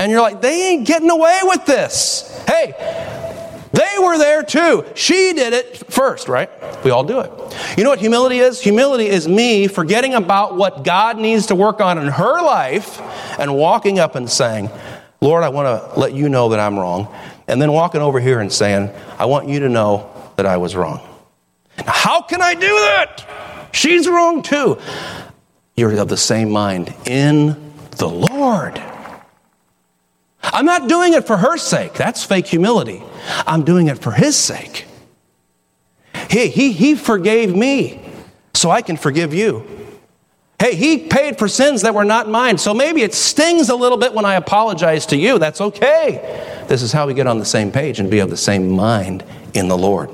[0.00, 2.42] and you're like, they ain't getting away with this.
[2.48, 2.74] Hey,
[3.72, 4.84] they were there too.
[4.94, 6.50] She did it first, right?
[6.84, 7.30] We all do it.
[7.76, 8.60] You know what humility is?
[8.60, 13.00] Humility is me forgetting about what God needs to work on in her life
[13.38, 14.70] and walking up and saying,
[15.20, 17.08] Lord, I want to let you know that I'm wrong.
[17.48, 20.76] And then walking over here and saying, I want you to know that I was
[20.76, 21.00] wrong.
[21.78, 23.70] Now, how can I do that?
[23.72, 24.78] She's wrong too.
[25.76, 28.82] You're of the same mind in the Lord.
[30.42, 31.94] I'm not doing it for her sake.
[31.94, 33.02] That's fake humility.
[33.46, 34.86] I'm doing it for his sake.
[36.28, 38.00] He, he, he forgave me,
[38.54, 39.66] so I can forgive you.
[40.58, 42.56] Hey, he paid for sins that were not mine.
[42.56, 45.38] So maybe it stings a little bit when I apologize to you.
[45.38, 46.64] That's okay.
[46.68, 49.24] This is how we get on the same page and be of the same mind
[49.54, 50.10] in the Lord.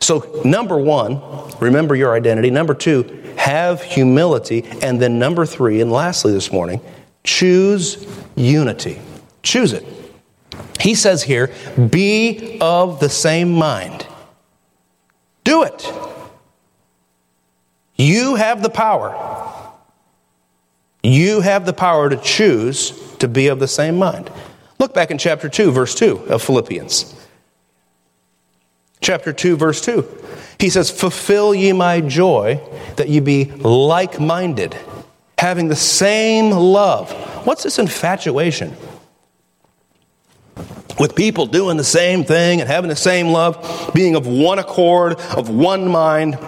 [0.00, 1.20] So, number one,
[1.60, 2.50] remember your identity.
[2.50, 3.02] Number two,
[3.36, 4.64] have humility.
[4.82, 6.80] And then number three, and lastly this morning,
[7.24, 8.06] choose
[8.36, 9.00] unity.
[9.42, 9.84] Choose it.
[10.80, 11.52] He says here,
[11.90, 14.06] be of the same mind.
[15.42, 15.92] Do it.
[17.96, 19.12] You have the power.
[21.02, 24.30] You have the power to choose to be of the same mind.
[24.78, 27.14] Look back in chapter 2, verse 2 of Philippians
[29.04, 30.06] chapter 2, verse 2.
[30.58, 32.60] He says, Fulfill ye my joy,
[32.96, 34.76] that ye be like minded,
[35.38, 37.10] having the same love.
[37.46, 38.74] What's this infatuation?
[40.98, 45.18] With people doing the same thing and having the same love, being of one accord,
[45.36, 46.38] of one mind.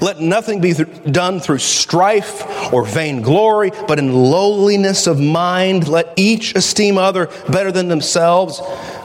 [0.00, 5.88] Let nothing be th- done through strife or vainglory, but in lowliness of mind.
[5.88, 8.60] Let each esteem other better than themselves.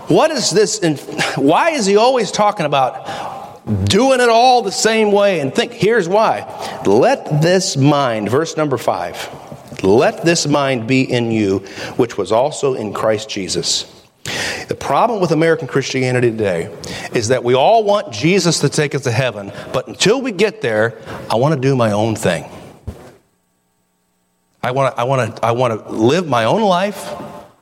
[0.07, 0.80] What is this?
[0.80, 0.97] In,
[1.36, 3.37] why is he always talking about
[3.86, 5.39] doing it all the same way?
[5.39, 6.82] And think, here's why.
[6.86, 9.30] Let this mind, verse number five,
[9.84, 11.59] let this mind be in you,
[11.97, 13.93] which was also in Christ Jesus.
[14.68, 16.76] The problem with American Christianity today
[17.13, 20.61] is that we all want Jesus to take us to heaven, but until we get
[20.61, 20.99] there,
[21.30, 22.49] I want to do my own thing.
[24.61, 27.13] I want to, I want to, I want to live my own life.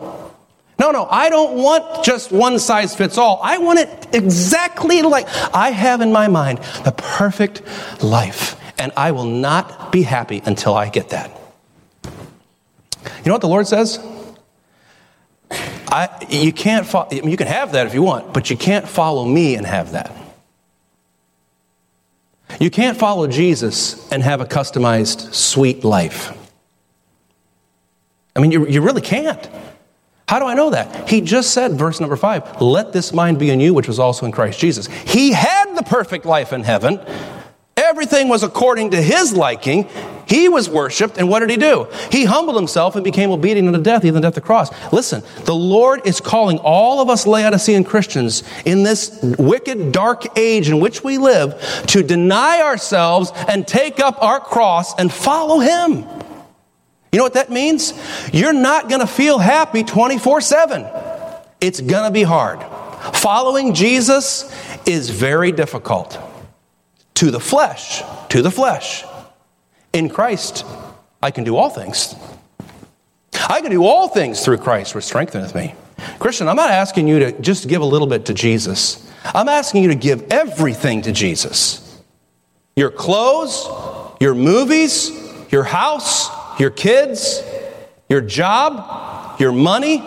[0.78, 3.40] No, no, I don't want just one size fits all.
[3.42, 7.62] I want it exactly like I have in my mind the perfect
[8.02, 8.60] life.
[8.78, 11.30] And I will not be happy until I get that.
[12.04, 13.98] You know what the Lord says?
[15.50, 19.24] I, you can't fo- you can have that if you want, but you can't follow
[19.24, 20.12] me and have that.
[22.60, 26.32] You can't follow Jesus and have a customized, sweet life.
[28.36, 29.48] I mean, you, you really can't.
[30.26, 31.08] How do I know that?
[31.08, 34.26] He just said, verse number five, let this mind be in you, which was also
[34.26, 34.86] in Christ Jesus.
[34.86, 37.00] He had the perfect life in heaven.
[37.76, 39.88] Everything was according to his liking.
[40.26, 41.86] He was worshiped, and what did he do?
[42.10, 44.70] He humbled himself and became obedient unto death, even death of the cross.
[44.92, 50.70] Listen, the Lord is calling all of us Laodicean Christians in this wicked, dark age
[50.70, 56.06] in which we live to deny ourselves and take up our cross and follow him.
[57.14, 57.94] You know what that means?
[58.32, 60.84] You're not going to feel happy 24 7.
[61.60, 62.60] It's going to be hard.
[63.14, 64.52] Following Jesus
[64.84, 66.18] is very difficult
[67.14, 69.04] to the flesh, to the flesh.
[69.92, 70.66] In Christ,
[71.22, 72.16] I can do all things.
[73.48, 75.76] I can do all things through Christ, which strengtheneth me.
[76.18, 79.08] Christian, I'm not asking you to just give a little bit to Jesus.
[79.24, 81.80] I'm asking you to give everything to Jesus
[82.74, 83.68] your clothes,
[84.20, 85.12] your movies,
[85.52, 86.28] your house,
[86.58, 87.42] your kids,
[88.08, 90.02] your job, your money,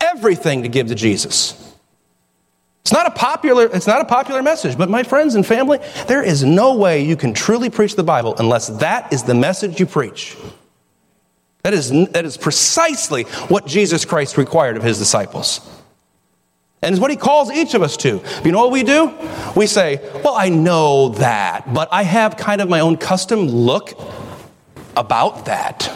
[0.00, 1.54] everything to give to Jesus.
[2.82, 6.22] It's not a popular it's not a popular message, but my friends and family, there
[6.22, 9.84] is no way you can truly preach the Bible unless that is the message you
[9.84, 10.36] preach.
[11.64, 15.60] That is, that is precisely what Jesus Christ required of his disciples.
[16.80, 18.22] And is what he calls each of us to.
[18.44, 19.12] You know what we do?
[19.56, 24.00] We say, Well, I know that, but I have kind of my own custom look
[24.98, 25.86] about that.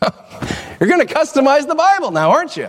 [0.80, 2.68] You're going to customize the Bible now, aren't you?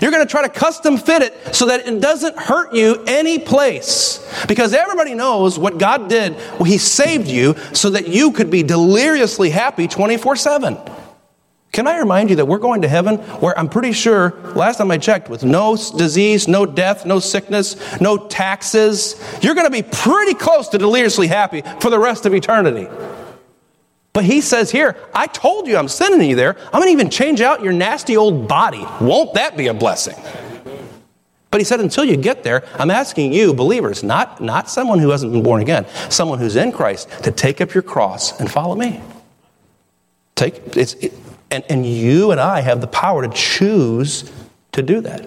[0.00, 3.38] You're going to try to custom fit it so that it doesn't hurt you any
[3.38, 4.20] place.
[4.48, 6.34] Because everybody knows what God did.
[6.34, 10.78] Well, he saved you so that you could be deliriously happy 24 7.
[11.70, 14.92] Can I remind you that we're going to heaven where I'm pretty sure, last time
[14.92, 19.82] I checked, with no disease, no death, no sickness, no taxes, you're going to be
[19.82, 22.86] pretty close to deliriously happy for the rest of eternity.
[24.14, 26.56] But he says here, I told you I'm sending you there.
[26.66, 28.86] I'm going to even change out your nasty old body.
[29.00, 30.14] Won't that be a blessing?
[31.50, 35.10] But he said, until you get there, I'm asking you, believers, not, not someone who
[35.10, 38.76] hasn't been born again, someone who's in Christ, to take up your cross and follow
[38.76, 39.00] me.
[40.36, 41.12] Take, it's, it,
[41.50, 44.32] and, and you and I have the power to choose
[44.72, 45.26] to do that.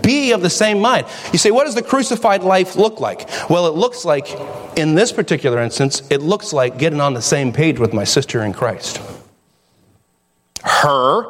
[0.00, 1.06] Be of the same mind.
[1.32, 3.28] You say, what does the crucified life look like?
[3.50, 4.28] Well, it looks like,
[4.76, 8.42] in this particular instance, it looks like getting on the same page with my sister
[8.42, 9.00] in Christ.
[10.64, 11.24] Her.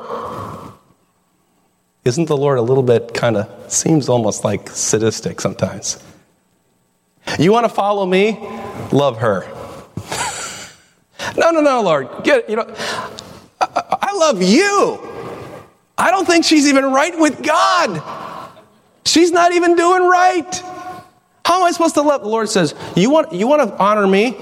[2.05, 6.03] Isn't the Lord a little bit kind of, seems almost like sadistic sometimes?
[7.39, 8.39] You want to follow me?
[8.91, 9.47] Love her.
[11.37, 12.09] no, no, no, Lord.
[12.25, 12.75] Get, you know,
[13.61, 15.01] I, I love you.
[15.97, 18.03] I don't think she's even right with God.
[19.05, 20.63] She's not even doing right.
[21.45, 22.23] How am I supposed to love?
[22.23, 24.37] The Lord says, You want, you want to honor me?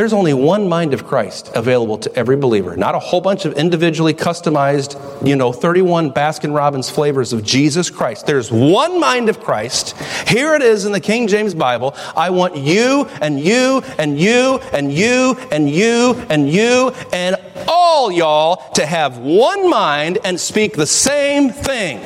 [0.00, 3.54] There's only one mind of Christ available to every believer, not a whole bunch of
[3.54, 4.96] individually customized,
[5.26, 8.24] you know, 31 Baskin Robbins flavors of Jesus Christ.
[8.24, 9.94] There's one mind of Christ.
[10.26, 11.94] Here it is in the King James Bible.
[12.16, 17.36] I want you and you and you and you and you and you and
[17.68, 22.00] all y'all to have one mind and speak the same thing.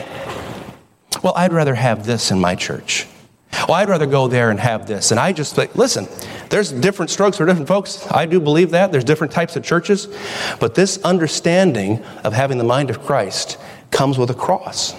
[1.24, 3.06] Well, I'd rather have this in my church.
[3.66, 5.10] Well, I'd rather go there and have this.
[5.10, 6.06] And I just like, listen,
[6.50, 8.06] there's different strokes for different folks.
[8.10, 8.92] I do believe that.
[8.92, 10.06] There's different types of churches.
[10.60, 13.56] But this understanding of having the mind of Christ
[13.90, 14.94] comes with a cross.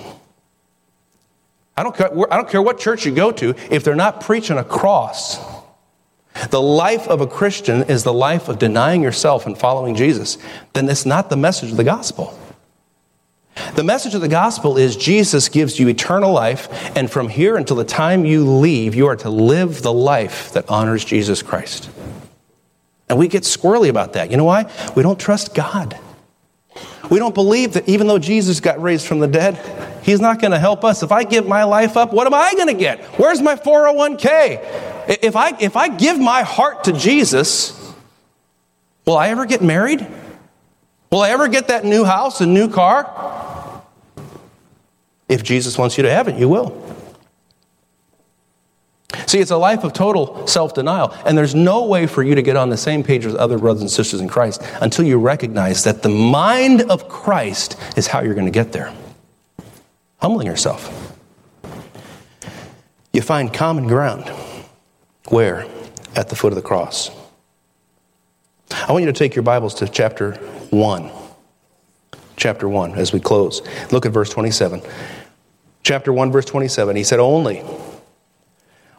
[1.78, 4.57] I don't, care, I don't care what church you go to, if they're not preaching
[4.57, 5.38] a cross,
[6.49, 10.39] the life of a Christian is the life of denying yourself and following Jesus,
[10.73, 12.36] then it's not the message of the gospel.
[13.76, 17.78] The message of the gospel is Jesus gives you eternal life, and from here until
[17.78, 21.89] the time you leave, you are to live the life that honors Jesus Christ.
[23.08, 24.32] And we get squirrely about that.
[24.32, 24.72] You know why?
[24.95, 25.97] We don't trust God.
[27.10, 29.60] We don't believe that even though Jesus got raised from the dead,
[30.03, 31.01] He's not going to help us.
[31.01, 33.03] If I give my life up, what am I going to get?
[33.20, 35.20] Where's my 401k?
[35.24, 37.86] If I, if I give my heart to Jesus,
[39.06, 40.06] Will I ever get married?
[41.16, 43.82] Will I ever get that new house and new car?
[45.30, 46.76] If Jesus wants you to have it, you will.
[49.26, 52.41] See, it's a life of total self denial, and there's no way for you to
[52.41, 55.86] get on the same page with other brothers and sisters in Christ until you recognize
[55.86, 58.93] that the mind of Christ is how you're going to get there.
[60.18, 61.18] Humbling yourself.
[63.13, 64.28] You find common ground.
[65.30, 65.66] Where?
[66.13, 67.09] At the foot of the cross.
[68.70, 70.38] I want you to take your Bibles to chapter
[70.72, 71.11] 1.
[72.38, 73.61] Chapter 1 as we close.
[73.91, 74.82] Look at verse 27.
[75.84, 76.95] Chapter 1, verse 27.
[76.95, 77.63] He said, Only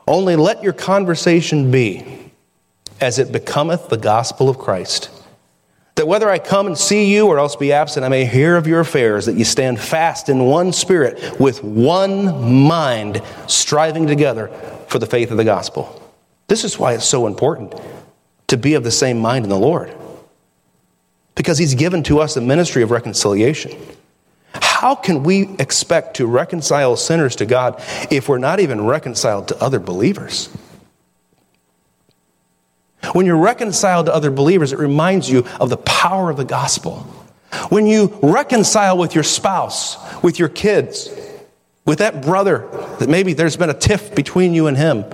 [0.09, 2.31] only let your conversation be
[3.01, 5.11] as it becometh the gospel of Christ.
[5.97, 8.67] That whether I come and see you or else be absent, I may hear of
[8.67, 14.49] your affairs, that you stand fast in one spirit, with one mind, striving together
[14.89, 16.03] for the faith of the gospel.
[16.49, 17.75] This is why it's so important
[18.49, 19.93] to be of the same mind in the Lord.
[21.37, 23.78] Because he's given to us a ministry of reconciliation.
[24.53, 27.80] How can we expect to reconcile sinners to God
[28.11, 30.49] if we're not even reconciled to other believers?
[33.12, 37.07] When you're reconciled to other believers, it reminds you of the power of the gospel.
[37.68, 41.09] When you reconcile with your spouse, with your kids,
[41.84, 42.68] with that brother
[42.99, 45.05] that maybe there's been a tiff between you and him,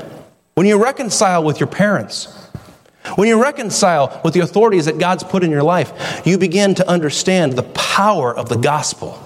[0.55, 2.42] when you reconcile with your parents,
[3.17, 6.89] when you reconcile with the authorities that God's put in your life, you begin to
[6.89, 9.19] understand the power of the gospel.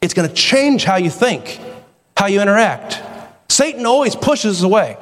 [0.00, 1.60] It's going to change how you think,
[2.16, 3.02] how you interact.
[3.48, 4.96] Satan always pushes us away.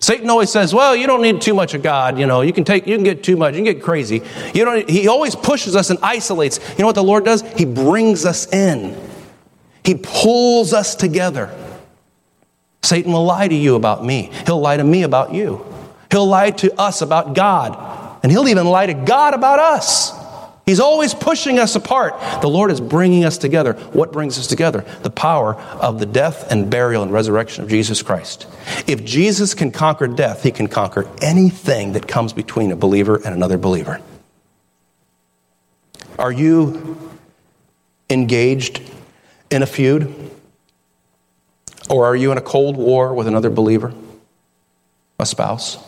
[0.00, 2.18] Satan always says, "Well, you don't need too much of God.
[2.18, 4.22] You know, you can take, you can get too much, you can get crazy.
[4.54, 6.60] You know, he always pushes us and isolates.
[6.70, 7.42] You know what the Lord does?
[7.56, 8.96] He brings us in.
[9.84, 11.52] He pulls us together.
[12.82, 14.30] Satan will lie to you about me.
[14.46, 15.64] He'll lie to me about you.
[16.10, 20.12] He'll lie to us about God, and he'll even lie to God about us.
[20.68, 22.20] He's always pushing us apart.
[22.42, 23.72] The Lord is bringing us together.
[23.72, 24.84] What brings us together?
[25.02, 28.46] The power of the death and burial and resurrection of Jesus Christ.
[28.86, 33.34] If Jesus can conquer death, he can conquer anything that comes between a believer and
[33.34, 33.98] another believer.
[36.18, 36.98] Are you
[38.10, 38.82] engaged
[39.50, 40.14] in a feud?
[41.88, 43.94] Or are you in a cold war with another believer,
[45.18, 45.78] a spouse?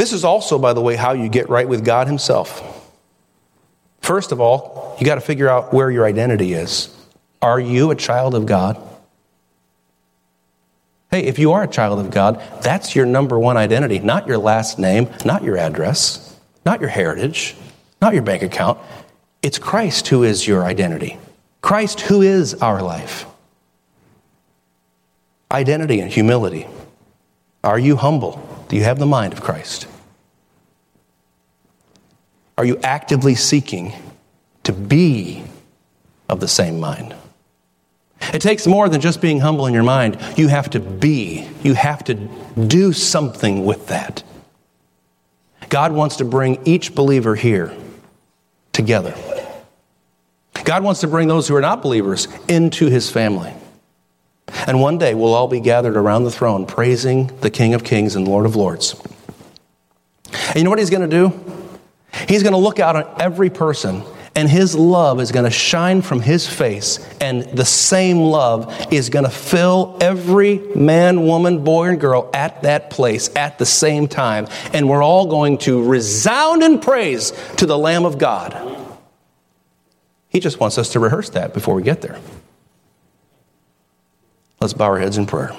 [0.00, 2.90] This is also, by the way, how you get right with God Himself.
[4.00, 6.88] First of all, you got to figure out where your identity is.
[7.42, 8.80] Are you a child of God?
[11.10, 14.38] Hey, if you are a child of God, that's your number one identity, not your
[14.38, 16.34] last name, not your address,
[16.64, 17.54] not your heritage,
[18.00, 18.78] not your bank account.
[19.42, 21.18] It's Christ who is your identity.
[21.60, 23.26] Christ who is our life.
[25.52, 26.66] Identity and humility.
[27.62, 28.46] Are you humble?
[28.70, 29.88] Do you have the mind of Christ?
[32.60, 33.94] Are you actively seeking
[34.64, 35.42] to be
[36.28, 37.14] of the same mind?
[38.34, 40.18] It takes more than just being humble in your mind.
[40.36, 42.16] You have to be, you have to
[42.66, 44.22] do something with that.
[45.70, 47.74] God wants to bring each believer here
[48.74, 49.14] together.
[50.62, 53.54] God wants to bring those who are not believers into his family.
[54.66, 58.16] And one day we'll all be gathered around the throne praising the King of Kings
[58.16, 59.00] and Lord of Lords.
[60.48, 61.59] And you know what he's going to do?
[62.28, 64.02] He's going to look out on every person
[64.36, 69.10] and his love is going to shine from his face, and the same love is
[69.10, 74.06] going to fill every man, woman, boy, and girl at that place at the same
[74.06, 74.46] time.
[74.72, 78.56] And we're all going to resound in praise to the Lamb of God.
[80.28, 82.18] He just wants us to rehearse that before we get there.
[84.60, 85.56] Let's bow our heads in prayer.